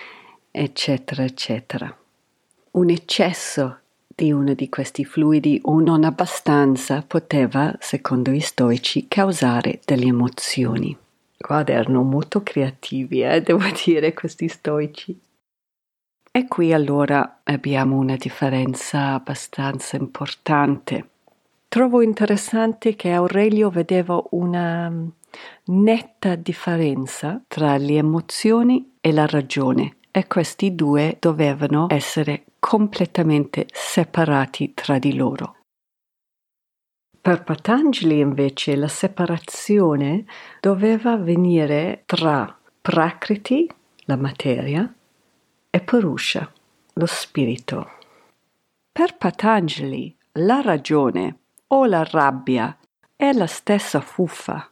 eccetera, 0.50 1.24
eccetera. 1.24 1.96
Un 2.72 2.90
eccesso 2.90 3.82
di 4.08 4.32
uno 4.32 4.56
di 4.56 4.68
questi 4.68 5.06
fluidi 5.06 5.60
o 5.66 5.80
non 5.80 6.06
abbastanza 6.06 7.04
poteva, 7.06 7.76
secondo 7.80 8.32
i 8.32 8.40
stoici, 8.40 9.08
causare 9.08 9.80
delle 9.86 10.06
emozioni. 10.06 10.98
Guarda, 11.38 11.74
erano 11.74 12.02
molto 12.02 12.42
creativi, 12.42 13.22
eh, 13.22 13.44
devo 13.44 13.62
dire, 13.86 14.16
questi 14.16 14.48
stoici. 14.48 15.22
E 16.32 16.48
qui 16.48 16.74
allora 16.74 17.42
abbiamo 17.44 17.98
una 17.98 18.16
differenza 18.16 19.14
abbastanza 19.14 19.98
importante 19.98 21.10
Trovo 21.74 22.04
interessante 22.04 22.96
che 22.96 23.10
Aurelio 23.10 23.72
vedeva 23.72 24.24
una 24.30 24.92
mm, 24.92 25.08
netta 25.70 26.36
differenza 26.36 27.42
tra 27.48 27.78
le 27.78 27.96
emozioni 27.96 28.98
e 29.02 29.12
la 29.12 29.26
ragione 29.26 29.96
e 30.12 30.28
questi 30.28 30.76
due 30.76 31.18
dovevano 31.20 31.88
essere 31.90 32.44
completamente 32.60 33.66
separati 33.74 34.76
tra 34.76 35.00
di 35.00 35.16
loro. 35.16 35.56
Per 37.20 37.44
Patanjali 37.44 38.20
invece 38.20 38.76
la 38.76 38.88
separazione 38.88 40.26
doveva 40.60 41.14
avvenire 41.14 42.04
tra 42.06 42.56
Prakriti, 42.82 43.68
la 44.06 44.16
materia, 44.16 44.94
e 45.72 45.82
Purusha, 45.82 46.54
lo 46.94 47.06
spirito. 47.08 47.94
Per 48.92 49.18
Patanjali 49.18 50.16
la 50.34 50.62
ragione 50.62 51.40
o 51.74 51.86
la 51.86 52.04
rabbia 52.04 52.78
è 53.16 53.34
la 53.34 53.48
stessa 53.48 54.00
fuffa, 54.00 54.70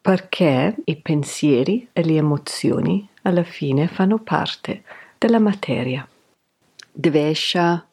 perché 0.00 0.74
i 0.84 0.96
pensieri 0.96 1.86
e 1.92 2.02
le 2.02 2.16
emozioni 2.16 3.06
alla 3.22 3.42
fine 3.42 3.86
fanno 3.86 4.18
parte 4.18 4.84
della 5.18 5.38
materia. 5.38 6.06
Dvesha, 6.90 7.86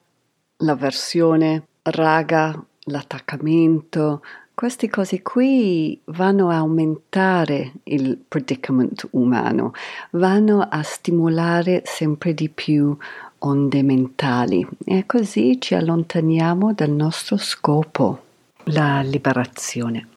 l'avversione, 0.57 1.67
raga, 1.81 2.57
l'attaccamento, 2.83 4.21
queste 4.53 4.87
cose 4.87 5.21
qui 5.21 5.99
vanno 6.05 6.49
a 6.49 6.57
aumentare 6.57 7.73
il 7.83 8.17
predicament 8.17 9.07
umano, 9.11 9.73
vanno 10.11 10.61
a 10.61 10.81
stimolare 10.83 11.81
sempre 11.85 12.33
di 12.33 12.47
più 12.47 12.95
onde 13.45 13.83
mentali 13.83 14.65
e 14.85 15.05
così 15.05 15.59
ci 15.59 15.75
allontaniamo 15.75 16.73
dal 16.73 16.91
nostro 16.91 17.37
scopo, 17.37 18.23
la 18.65 19.01
liberazione. 19.01 20.09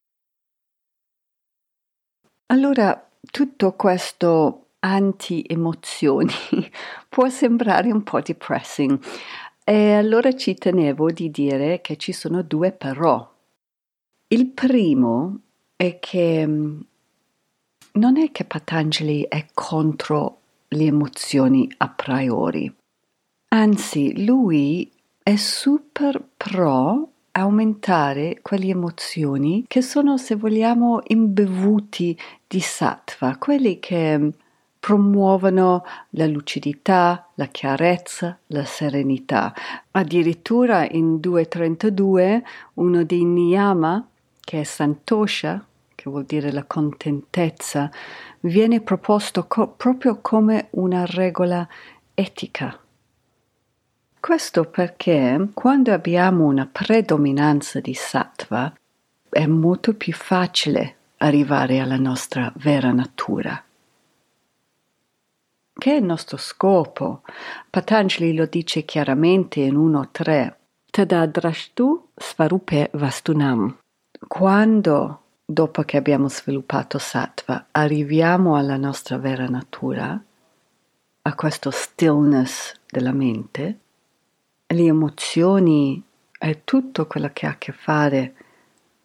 Allora, 2.46 3.08
tutto 3.28 3.72
questo 3.72 4.66
anti-emozioni 4.78 6.32
può 7.08 7.28
sembrare 7.28 7.90
un 7.90 8.02
po' 8.04 8.20
depressing 8.20 8.98
e 9.64 9.94
allora 9.94 10.32
ci 10.34 10.54
tenevo 10.54 11.10
di 11.10 11.30
dire 11.30 11.80
che 11.80 11.96
ci 11.96 12.12
sono 12.12 12.42
due 12.42 12.70
però. 12.70 13.34
Il 14.28 14.46
primo 14.46 15.40
è 15.74 15.98
che 15.98 16.46
mm, 16.46 16.80
non 17.92 18.16
è 18.16 18.30
che 18.30 18.44
Patanjali 18.44 19.26
è 19.28 19.46
contro 19.52 20.40
le 20.68 20.84
emozioni 20.84 21.68
a 21.78 21.88
priori, 21.88 22.72
Anzi, 23.58 24.22
lui 24.22 24.92
è 25.22 25.34
super 25.36 26.22
pro 26.36 27.08
aumentare 27.32 28.40
quelle 28.42 28.66
emozioni 28.66 29.64
che 29.66 29.80
sono, 29.80 30.18
se 30.18 30.34
vogliamo, 30.34 31.00
imbevuti 31.06 32.14
di 32.46 32.60
sattva, 32.60 33.38
quelli 33.38 33.78
che 33.78 34.30
promuovono 34.78 35.86
la 36.10 36.26
lucidità, 36.26 37.30
la 37.36 37.46
chiarezza, 37.46 38.38
la 38.48 38.66
serenità. 38.66 39.54
Addirittura 39.92 40.86
in 40.86 41.18
232 41.18 42.44
uno 42.74 43.04
dei 43.04 43.24
niyama, 43.24 44.06
che 44.38 44.60
è 44.60 44.64
santosha, 44.64 45.64
che 45.94 46.10
vuol 46.10 46.24
dire 46.24 46.52
la 46.52 46.64
contentezza, 46.64 47.90
viene 48.40 48.82
proposto 48.82 49.46
co- 49.46 49.68
proprio 49.68 50.18
come 50.20 50.68
una 50.72 51.06
regola 51.06 51.66
etica. 52.12 52.80
Questo 54.20 54.64
perché 54.64 55.48
quando 55.54 55.92
abbiamo 55.92 56.44
una 56.44 56.68
predominanza 56.70 57.80
di 57.80 57.94
sattva 57.94 58.72
è 59.28 59.46
molto 59.46 59.94
più 59.94 60.12
facile 60.12 60.96
arrivare 61.18 61.78
alla 61.78 61.96
nostra 61.96 62.52
vera 62.56 62.92
natura. 62.92 63.62
Che 65.78 65.92
è 65.92 65.96
il 65.96 66.04
nostro 66.04 66.38
scopo? 66.38 67.22
Patanjali 67.68 68.34
lo 68.34 68.46
dice 68.46 68.84
chiaramente 68.84 69.60
in 69.60 69.76
1.3. 69.76 70.54
Tadadrashtu 70.90 72.08
svarupe 72.16 72.88
vastunam. 72.94 73.76
Quando, 74.26 75.20
dopo 75.44 75.82
che 75.82 75.98
abbiamo 75.98 76.30
sviluppato 76.30 76.98
sattva, 76.98 77.66
arriviamo 77.70 78.56
alla 78.56 78.78
nostra 78.78 79.18
vera 79.18 79.46
natura, 79.46 80.18
a 81.22 81.34
questo 81.34 81.70
stillness 81.70 82.72
della 82.90 83.12
mente, 83.12 83.80
le 84.68 84.84
emozioni 84.84 86.02
e 86.38 86.64
tutto 86.64 87.06
quello 87.06 87.30
che 87.32 87.46
ha 87.46 87.50
a 87.50 87.58
che 87.58 87.72
fare 87.72 88.34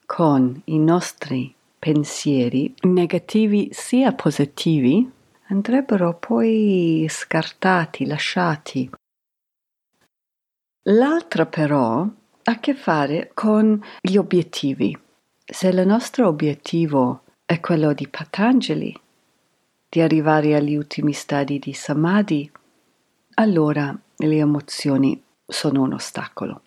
con 0.06 0.62
i 0.66 0.80
nostri 0.80 1.54
pensieri, 1.80 2.74
negativi 2.82 3.70
sia 3.72 4.14
positivi, 4.14 5.10
andrebbero 5.48 6.16
poi 6.16 7.06
scartati, 7.10 8.06
lasciati. 8.06 8.90
L'altra 10.84 11.46
però 11.46 12.02
ha 12.02 12.16
a 12.44 12.60
che 12.60 12.74
fare 12.74 13.32
con 13.34 13.82
gli 14.02 14.18
obiettivi. 14.18 14.98
Se 15.46 15.68
il 15.68 15.86
nostro 15.86 16.28
obiettivo 16.28 17.24
è 17.46 17.60
quello 17.60 17.94
di 17.94 18.08
Patanjali, 18.08 19.00
di 19.88 20.02
arrivare 20.02 20.56
agli 20.56 20.76
ultimi 20.76 21.14
stadi 21.14 21.60
di 21.60 21.74
Samadhi, 21.74 22.50
allora 23.36 23.98
le 24.16 24.36
emozioni 24.36 25.22
sono 25.52 25.82
un 25.82 25.94
ostacolo 25.94 26.62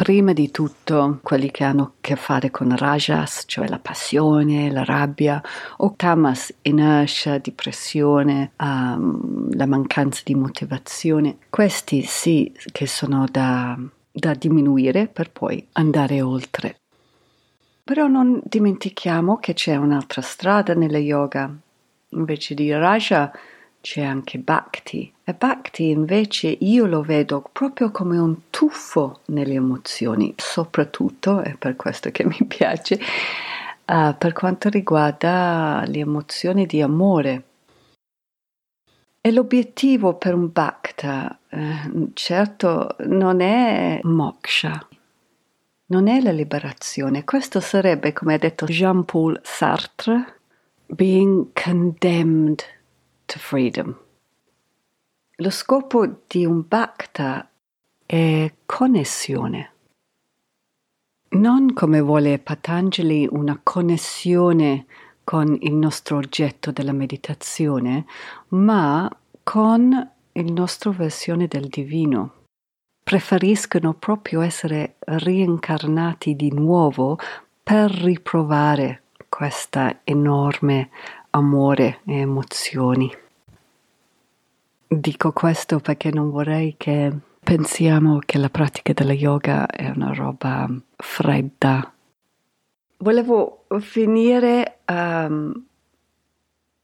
prima 0.00 0.32
di 0.32 0.50
tutto 0.50 1.18
quelli 1.22 1.50
che 1.50 1.62
hanno 1.62 1.82
a 1.82 1.92
che 2.00 2.16
fare 2.16 2.50
con 2.50 2.74
rajas, 2.74 3.44
cioè 3.46 3.68
la 3.68 3.78
passione, 3.78 4.70
la 4.70 4.82
rabbia, 4.82 5.42
o 5.76 5.92
tamas, 5.94 6.54
inertia, 6.62 7.38
depressione, 7.38 8.52
um, 8.60 9.54
la 9.54 9.66
mancanza 9.66 10.22
di 10.24 10.34
motivazione. 10.34 11.36
Questi 11.50 12.00
sì 12.00 12.50
che 12.72 12.86
sono 12.86 13.26
da, 13.30 13.78
da 14.10 14.32
diminuire 14.32 15.06
per 15.06 15.30
poi 15.32 15.66
andare 15.72 16.22
oltre. 16.22 16.78
Però 17.84 18.06
non 18.06 18.40
dimentichiamo 18.42 19.36
che 19.36 19.52
c'è 19.52 19.76
un'altra 19.76 20.22
strada 20.22 20.72
nella 20.72 20.96
yoga. 20.96 21.54
Invece 22.12 22.54
di 22.54 22.72
raja 22.72 23.30
c'è 23.80 24.02
anche 24.02 24.38
Bhakti 24.38 25.12
e 25.24 25.32
Bhakti 25.32 25.88
invece 25.88 26.48
io 26.48 26.86
lo 26.86 27.02
vedo 27.02 27.48
proprio 27.52 27.90
come 27.90 28.18
un 28.18 28.50
tuffo 28.50 29.20
nelle 29.26 29.54
emozioni, 29.54 30.34
soprattutto, 30.36 31.40
è 31.40 31.54
per 31.56 31.76
questo 31.76 32.10
che 32.10 32.24
mi 32.24 32.44
piace, 32.46 33.00
uh, 33.86 34.14
per 34.16 34.32
quanto 34.32 34.68
riguarda 34.68 35.82
le 35.86 35.98
emozioni 36.00 36.66
di 36.66 36.82
amore. 36.82 37.44
E 39.22 39.30
l'obiettivo 39.32 40.14
per 40.14 40.34
un 40.34 40.50
Bhakta, 40.50 41.38
eh, 41.50 42.10
certo, 42.14 42.96
non 43.00 43.40
è 43.40 44.00
moksha, 44.02 44.88
non 45.86 46.08
è 46.08 46.20
la 46.20 46.32
liberazione. 46.32 47.24
Questo 47.24 47.60
sarebbe, 47.60 48.14
come 48.14 48.34
ha 48.34 48.38
detto 48.38 48.64
Jean-Paul 48.64 49.38
Sartre, 49.42 50.38
being 50.86 51.48
condemned 51.52 52.64
to 53.30 53.38
freedom. 53.38 53.96
Lo 55.36 55.50
scopo 55.50 56.22
di 56.26 56.44
un 56.44 56.64
bhakta 56.66 57.48
è 58.04 58.52
connessione. 58.66 59.72
Non 61.30 61.72
come 61.72 62.00
vuole 62.00 62.40
Patanjali 62.40 63.26
una 63.30 63.58
connessione 63.62 64.86
con 65.22 65.56
il 65.60 65.74
nostro 65.74 66.16
oggetto 66.16 66.72
della 66.72 66.92
meditazione, 66.92 68.04
ma 68.48 69.08
con 69.44 70.10
il 70.32 70.52
nostro 70.52 70.90
versione 70.90 71.46
del 71.46 71.68
divino. 71.68 72.34
Preferiscono 73.02 73.94
proprio 73.94 74.40
essere 74.40 74.96
reincarnati 74.98 76.34
di 76.34 76.50
nuovo 76.52 77.16
per 77.62 77.90
riprovare 77.90 79.04
questa 79.28 80.00
enorme 80.02 80.90
amore 81.30 82.00
e 82.06 82.18
emozioni. 82.18 83.19
Dico 84.92 85.30
questo 85.30 85.78
perché 85.78 86.10
non 86.10 86.30
vorrei 86.30 86.74
che 86.76 87.12
pensiamo 87.38 88.18
che 88.26 88.38
la 88.38 88.48
pratica 88.48 88.92
della 88.92 89.12
yoga 89.12 89.66
è 89.66 89.88
una 89.88 90.12
roba 90.12 90.68
fredda. 90.96 91.94
Volevo 92.96 93.66
finire 93.78 94.80
um, 94.88 95.64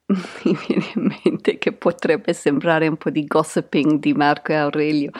mi 0.44 0.56
viene 0.66 0.84
in 0.94 1.16
mente 1.24 1.58
che 1.58 1.72
potrebbe 1.72 2.32
sembrare 2.32 2.86
un 2.86 2.96
po' 2.96 3.10
di 3.10 3.24
gossiping 3.24 3.98
di 3.98 4.12
Marco 4.14 4.52
e 4.52 4.54
Aurelio, 4.54 5.10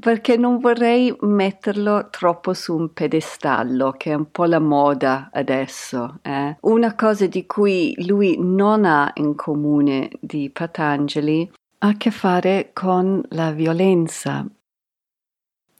perché 0.00 0.36
non 0.36 0.58
vorrei 0.58 1.16
metterlo 1.20 2.08
troppo 2.10 2.52
su 2.52 2.76
un 2.76 2.92
pedestallo, 2.92 3.92
che 3.92 4.10
è 4.10 4.14
un 4.14 4.28
po' 4.32 4.44
la 4.44 4.58
moda 4.58 5.30
adesso. 5.32 6.18
Eh? 6.22 6.56
Una 6.62 6.96
cosa 6.96 7.28
di 7.28 7.46
cui 7.46 7.94
lui 8.06 8.36
non 8.40 8.84
ha 8.84 9.08
in 9.14 9.36
comune 9.36 10.10
di 10.20 10.50
Patanjali 10.50 11.48
ha 11.80 11.88
a 11.88 11.96
che 11.96 12.10
fare 12.10 12.70
con 12.72 13.22
la 13.30 13.52
violenza. 13.52 14.44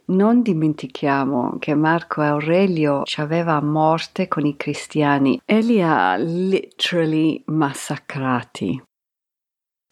Non 0.06 0.42
dimentichiamo 0.42 1.56
che 1.58 1.74
Marco 1.74 2.22
Aurelio 2.22 3.02
ci 3.02 3.20
aveva 3.20 3.54
a 3.54 3.62
morte 3.62 4.28
con 4.28 4.46
i 4.46 4.56
cristiani 4.56 5.40
e 5.44 5.60
li 5.60 5.82
ha 5.82 6.16
literally 6.16 7.42
massacrati. 7.46 8.82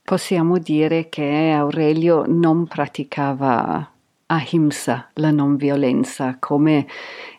Possiamo 0.02 0.58
dire 0.58 1.08
che 1.08 1.50
Aurelio 1.50 2.24
non 2.26 2.66
praticava 2.66 3.90
ahimsa, 4.26 5.10
la 5.14 5.32
non 5.32 5.56
violenza, 5.56 6.36
come 6.38 6.86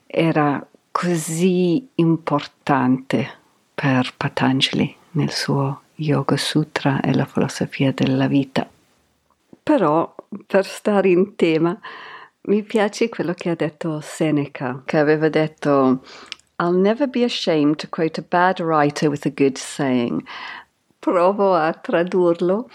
era 0.06 0.66
così 0.92 1.88
importante 1.96 3.40
per 3.74 4.14
Patanjali 4.18 4.94
nel 5.12 5.32
suo 5.32 5.82
Yoga 5.98 6.38
Sutra 6.38 7.02
e 7.02 7.14
la 7.14 7.26
filosofia 7.26 7.92
della 7.92 8.28
vita. 8.28 8.68
Però, 9.64 10.16
per 10.46 10.66
stare 10.66 11.10
in 11.10 11.36
tema, 11.36 11.78
mi 12.42 12.64
piace 12.64 13.10
quello 13.10 13.34
che 13.34 13.50
ha 13.50 13.56
detto 13.56 14.00
Seneca, 14.02 14.82
che 14.86 14.98
aveva 14.98 15.30
detto 15.30 16.04
I'll 16.60 16.80
never 16.80 17.08
be 17.08 17.24
ashamed 17.24 17.76
to 17.78 17.88
quote 17.90 18.20
a 18.20 18.26
bad 18.28 18.60
writer 18.60 19.10
with 19.10 19.26
a 19.26 19.32
good 19.32 19.58
saying. 19.58 20.24
Provo 21.00 21.54
a 21.54 21.74
tradurlo 21.74 22.70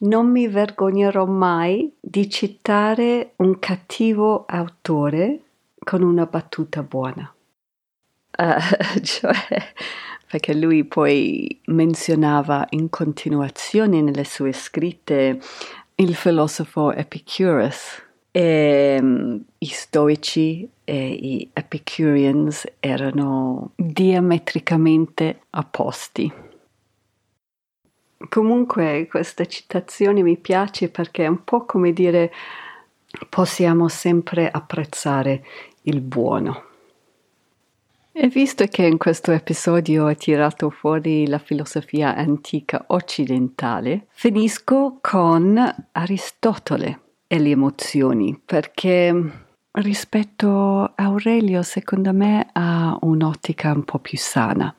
non 0.00 0.30
mi 0.30 0.48
vergognerò 0.48 1.24
mai 1.24 1.92
di 2.00 2.28
citare 2.28 3.32
un 3.36 3.58
cattivo 3.58 4.44
autore 4.46 5.40
con 5.78 6.02
una 6.02 6.26
battuta 6.26 6.82
buona. 6.82 7.32
Uh, 8.36 9.00
cioè, 9.02 9.32
perché 10.34 10.52
lui 10.52 10.82
poi 10.82 11.60
menzionava 11.66 12.66
in 12.70 12.90
continuazione 12.90 14.02
nelle 14.02 14.24
sue 14.24 14.52
scritte 14.52 15.38
il 15.94 16.14
filosofo 16.16 16.92
Epicurus. 16.92 18.02
E, 18.32 18.98
um, 19.00 19.40
I 19.58 19.66
stoici 19.66 20.68
e 20.82 21.06
i 21.06 21.48
Epicureans 21.52 22.66
erano 22.80 23.70
diametricamente 23.76 25.42
opposti. 25.50 26.32
Comunque 28.28 29.06
questa 29.08 29.44
citazione 29.44 30.22
mi 30.22 30.36
piace 30.36 30.88
perché 30.88 31.26
è 31.26 31.28
un 31.28 31.44
po' 31.44 31.64
come 31.64 31.92
dire 31.92 32.32
possiamo 33.28 33.86
sempre 33.86 34.50
apprezzare 34.50 35.44
il 35.82 36.00
buono. 36.00 36.72
E 38.16 38.28
visto 38.28 38.64
che 38.66 38.86
in 38.86 38.96
questo 38.96 39.32
episodio 39.32 40.06
ho 40.06 40.14
tirato 40.14 40.70
fuori 40.70 41.26
la 41.26 41.38
filosofia 41.38 42.14
antica 42.14 42.84
occidentale, 42.86 44.06
finisco 44.10 44.98
con 45.00 45.58
Aristotele 45.90 47.00
e 47.26 47.40
le 47.40 47.50
emozioni, 47.50 48.40
perché 48.42 49.32
rispetto 49.72 50.82
a 50.84 50.92
Aurelio 50.94 51.62
secondo 51.62 52.12
me 52.12 52.50
ha 52.52 52.96
un'ottica 53.00 53.72
un 53.72 53.82
po' 53.82 53.98
più 53.98 54.16
sana. 54.16 54.72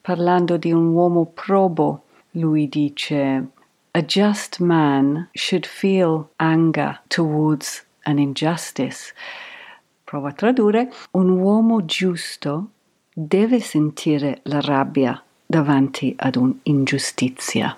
Parlando 0.00 0.56
di 0.56 0.70
un 0.70 0.86
uomo 0.86 1.26
probo 1.34 2.04
lui 2.32 2.68
dice 2.68 3.48
A 3.90 4.02
just 4.02 4.60
man 4.60 5.28
should 5.32 5.66
feel 5.66 6.28
anger 6.36 7.02
towards 7.08 7.84
an 8.02 8.18
injustice. 8.18 9.12
Provo 10.08 10.28
a 10.28 10.32
tradurre. 10.32 10.90
Un 11.10 11.28
uomo 11.28 11.84
giusto 11.84 12.70
deve 13.12 13.60
sentire 13.60 14.40
la 14.44 14.58
rabbia 14.58 15.22
davanti 15.44 16.14
ad 16.16 16.36
un'ingiustizia. 16.36 17.76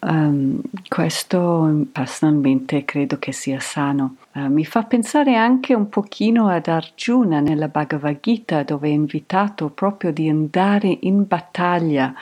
Um, 0.00 0.60
questo 0.88 1.84
personalmente 1.92 2.84
credo 2.84 3.20
che 3.20 3.30
sia 3.30 3.60
sano. 3.60 4.16
Uh, 4.32 4.48
mi 4.48 4.64
fa 4.64 4.82
pensare 4.82 5.36
anche 5.36 5.72
un 5.72 5.88
pochino 5.88 6.48
ad 6.48 6.66
Arjuna 6.66 7.38
nella 7.38 7.68
Bhagavad 7.68 8.18
Gita 8.20 8.64
dove 8.64 8.88
è 8.88 8.92
invitato 8.92 9.68
proprio 9.68 10.12
di 10.12 10.28
andare 10.28 10.98
in 11.02 11.28
battaglia 11.28 12.12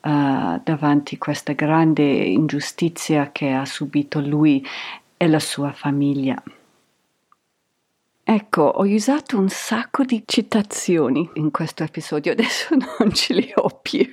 uh, 0.00 0.60
davanti 0.64 1.14
a 1.14 1.18
questa 1.18 1.52
grande 1.52 2.02
ingiustizia 2.02 3.30
che 3.30 3.52
ha 3.52 3.64
subito 3.64 4.18
lui 4.18 4.66
e 5.16 5.28
la 5.28 5.38
sua 5.38 5.70
famiglia. 5.70 6.42
Ecco, 8.30 8.60
ho 8.60 8.82
usato 8.82 9.38
un 9.38 9.48
sacco 9.48 10.04
di 10.04 10.22
citazioni 10.26 11.30
in 11.36 11.50
questo 11.50 11.82
episodio, 11.82 12.32
adesso 12.32 12.76
non 12.76 13.10
ce 13.14 13.32
li 13.32 13.50
ho 13.54 13.70
più. 13.80 14.06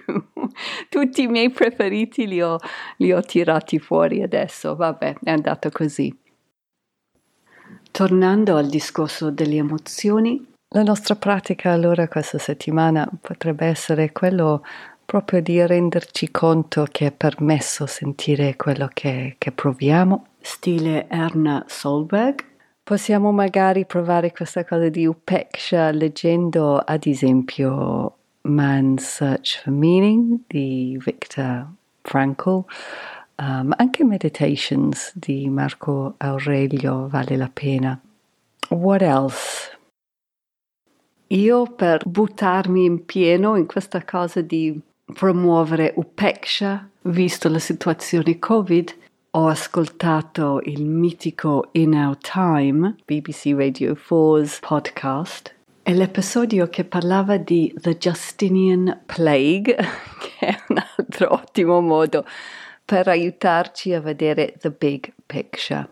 Tutti 0.88 1.24
i 1.24 1.28
miei 1.28 1.50
preferiti 1.50 2.26
li 2.26 2.42
ho, 2.42 2.58
li 2.96 3.12
ho 3.12 3.20
tirati 3.20 3.78
fuori 3.78 4.22
adesso, 4.22 4.78
vabbè, 4.78 5.16
è 5.22 5.32
andato 5.32 5.70
così. 5.70 6.18
Tornando 7.92 8.56
al 8.56 8.70
discorso 8.70 9.32
delle 9.32 9.58
emozioni, 9.58 10.54
la 10.74 10.84
nostra 10.84 11.18
pratica 11.18 11.74
allora 11.74 12.08
questa 12.08 12.38
settimana 12.38 13.06
potrebbe 13.20 13.66
essere 13.66 14.14
quello 14.14 14.64
proprio 15.04 15.42
di 15.42 15.66
renderci 15.66 16.32
conto 16.32 16.88
che 16.90 17.08
è 17.08 17.12
permesso 17.12 17.86
sentire 17.86 18.56
quello 18.56 18.90
che, 18.94 19.36
che 19.38 19.52
proviamo, 19.52 20.28
stile 20.40 21.06
Erna 21.10 21.66
Solberg 21.68 22.54
Possiamo 22.86 23.32
magari 23.32 23.84
provare 23.88 24.32
questa 24.32 24.64
cosa 24.64 24.90
di 24.90 25.08
Upeksha 25.08 25.90
leggendo 25.90 26.78
ad 26.78 27.08
esempio 27.08 28.18
Man's 28.42 29.04
Search 29.04 29.64
for 29.64 29.74
Meaning 29.74 30.42
di 30.46 30.96
Viktor 31.04 31.66
Frankl, 32.04 32.64
um, 33.38 33.74
anche 33.76 34.04
Meditations 34.04 35.18
di 35.18 35.50
Marco 35.50 36.14
Aurelio 36.18 37.08
vale 37.08 37.36
la 37.36 37.50
pena. 37.52 38.00
What 38.70 39.02
else? 39.02 39.76
Io 41.30 41.66
per 41.66 42.08
buttarmi 42.08 42.86
in 42.86 43.04
pieno 43.04 43.56
in 43.56 43.66
questa 43.66 44.06
cosa 44.06 44.42
di 44.42 44.80
promuovere 45.12 45.92
Upeksha, 45.96 46.88
visto 47.02 47.50
la 47.50 47.58
situazione 47.58 48.38
Covid, 48.38 48.96
ho 49.38 49.48
ascoltato 49.48 50.62
il 50.64 50.86
mitico 50.86 51.68
In 51.74 51.94
Our 51.94 52.18
Time, 52.18 52.96
BBC 53.04 53.54
Radio 53.54 53.92
4's 53.92 54.60
podcast, 54.62 55.54
e 55.84 55.94
l'episodio 55.94 56.70
che 56.70 56.86
parlava 56.86 57.36
di 57.36 57.74
The 57.76 57.98
Justinian 57.98 59.02
Plague, 59.06 59.76
che 60.40 60.48
è 60.48 60.58
un 60.70 60.82
altro 60.96 61.34
ottimo 61.34 61.82
modo 61.82 62.26
per 62.86 63.10
aiutarci 63.10 63.92
a 63.92 64.00
vedere 64.00 64.56
the 64.58 64.72
big 64.72 65.12
picture. 65.26 65.90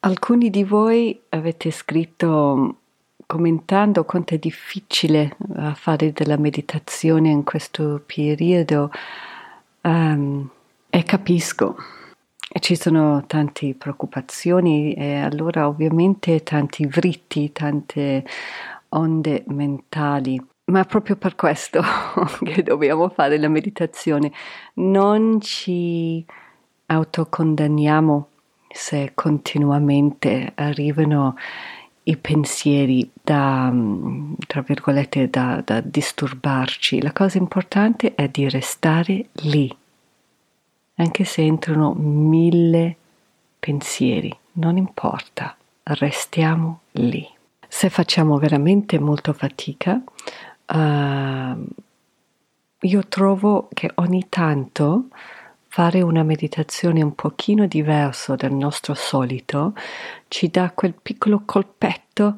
Alcuni 0.00 0.50
di 0.50 0.62
voi 0.62 1.18
avete 1.30 1.70
scritto 1.70 2.76
commentando 3.24 4.04
quanto 4.04 4.34
è 4.34 4.38
difficile 4.38 5.36
uh, 5.38 5.72
fare 5.72 6.12
della 6.12 6.36
meditazione 6.36 7.30
in 7.30 7.44
questo 7.44 8.02
periodo 8.04 8.90
um, 9.80 10.46
e 10.90 11.02
capisco 11.02 11.76
ci 12.58 12.74
sono 12.74 13.24
tante 13.26 13.74
preoccupazioni 13.74 14.92
e 14.94 15.16
allora 15.16 15.68
ovviamente 15.68 16.42
tanti 16.42 16.84
vritti, 16.84 17.52
tante 17.52 18.24
onde 18.88 19.44
mentali. 19.46 20.42
Ma 20.64 20.84
proprio 20.84 21.16
per 21.16 21.36
questo 21.36 21.80
che 22.42 22.62
dobbiamo 22.62 23.08
fare 23.08 23.38
la 23.38 23.48
meditazione. 23.48 24.32
Non 24.74 25.40
ci 25.40 26.24
autocondanniamo 26.86 28.28
se 28.68 29.12
continuamente 29.14 30.52
arrivano 30.56 31.36
i 32.04 32.16
pensieri 32.16 33.08
da, 33.22 33.72
tra 34.46 34.62
virgolette, 34.62 35.30
da, 35.30 35.62
da 35.64 35.80
disturbarci. 35.80 37.00
La 37.00 37.12
cosa 37.12 37.38
importante 37.38 38.14
è 38.14 38.28
di 38.28 38.48
restare 38.48 39.26
lì 39.42 39.72
anche 41.00 41.24
se 41.24 41.42
entrano 41.42 41.94
mille 41.94 42.96
pensieri, 43.58 44.34
non 44.52 44.76
importa, 44.76 45.56
restiamo 45.82 46.80
lì. 46.92 47.26
Se 47.66 47.88
facciamo 47.88 48.36
veramente 48.38 48.98
molto 48.98 49.32
fatica, 49.32 50.00
uh, 50.66 51.66
io 52.80 53.06
trovo 53.08 53.68
che 53.72 53.90
ogni 53.96 54.26
tanto 54.28 55.08
fare 55.68 56.02
una 56.02 56.22
meditazione 56.22 57.02
un 57.02 57.14
pochino 57.14 57.66
diverso 57.66 58.34
dal 58.34 58.52
nostro 58.52 58.94
solito 58.94 59.72
ci 60.28 60.50
dà 60.50 60.72
quel 60.72 60.94
piccolo 61.00 61.42
colpetto 61.46 62.36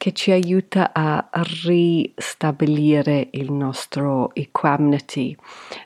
che 0.00 0.12
ci 0.12 0.30
aiuta 0.30 0.92
a 0.94 1.28
ristabilire 1.62 3.28
il 3.32 3.52
nostro 3.52 4.34
equanimity. 4.34 5.36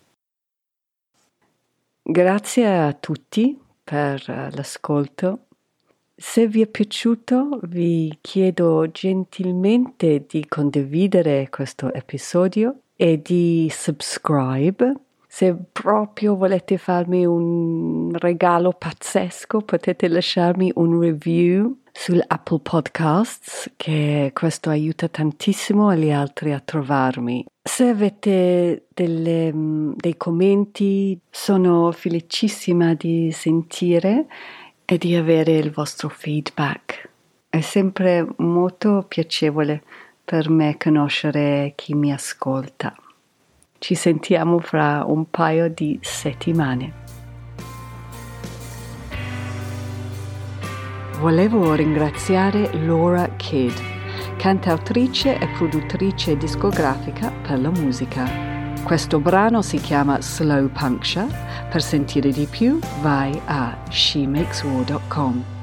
Grazie 2.04 2.68
a 2.68 2.94
tutti 2.94 3.60
per 3.84 4.52
l'ascolto. 4.54 5.39
Se 6.15 6.48
vi 6.48 6.62
è 6.62 6.68
piaciuto 6.68 7.60
vi 7.63 8.15
chiedo 8.22 8.89
gentilmente 8.91 10.26
di 10.28 10.46
condividere 10.48 11.50
questo 11.50 11.91
episodio 11.91 12.82
e 12.96 13.20
di 13.22 13.68
subscribe. 13.72 14.94
Se 15.28 15.54
proprio 15.72 16.36
volete 16.36 16.78
farmi 16.78 17.26
un 17.26 18.12
regalo 18.13 18.72
pazzesco 18.72 19.62
potete 19.62 20.08
lasciarmi 20.08 20.72
un 20.76 21.00
review 21.00 21.80
sull'Apple 21.91 22.60
Podcasts 22.60 23.72
che 23.76 24.32
questo 24.34 24.70
aiuta 24.70 25.10
tantissimo 25.10 25.94
gli 25.96 26.12
altri 26.12 26.54
a 26.54 26.60
trovarmi. 26.60 27.44
Se 27.67 27.88
avete 27.88 28.86
delle, 28.93 29.51
mm, 29.51 29.93
dei 29.95 30.15
commenti 30.17 31.19
sono 31.32 31.91
felicissima 31.91 32.93
di 32.93 33.32
sentire 33.32 34.28
e 34.86 34.99
di 34.99 35.15
avere 35.15 35.58
il 35.58 35.71
vostro 35.71 36.08
feedback. 36.08 37.10
È 37.49 37.60
sempre 37.62 38.25
molto 38.38 39.04
piacevole 39.08 39.82
per 40.23 40.47
me 40.47 40.78
conoscere 40.78 41.73
chi 41.75 41.95
mi 41.95 42.13
ascolta. 42.13 42.95
Ci 43.80 43.95
sentiamo 43.95 44.60
fra 44.60 45.04
un 45.06 45.30
paio 45.32 45.67
di 45.67 45.97
settimane. 46.01 46.93
Volevo 51.19 51.73
ringraziare 51.73 52.71
Laura 52.86 53.28
Kidd, 53.36 53.94
cantautrice 54.45 55.39
e 55.39 55.47
produttrice 55.47 56.38
discografica 56.38 57.31
per 57.31 57.60
la 57.60 57.71
musica. 57.71 58.29
Questo 58.84 59.19
brano 59.19 59.63
si 59.63 59.77
chiama 59.77 60.21
Slow 60.21 60.69
Puncture. 60.69 61.25
Per 61.67 61.81
sentire 61.81 62.29
di 62.29 62.45
più 62.45 62.77
vai 63.01 63.41
a 63.45 63.75
shemakeswar.com. 63.89 65.55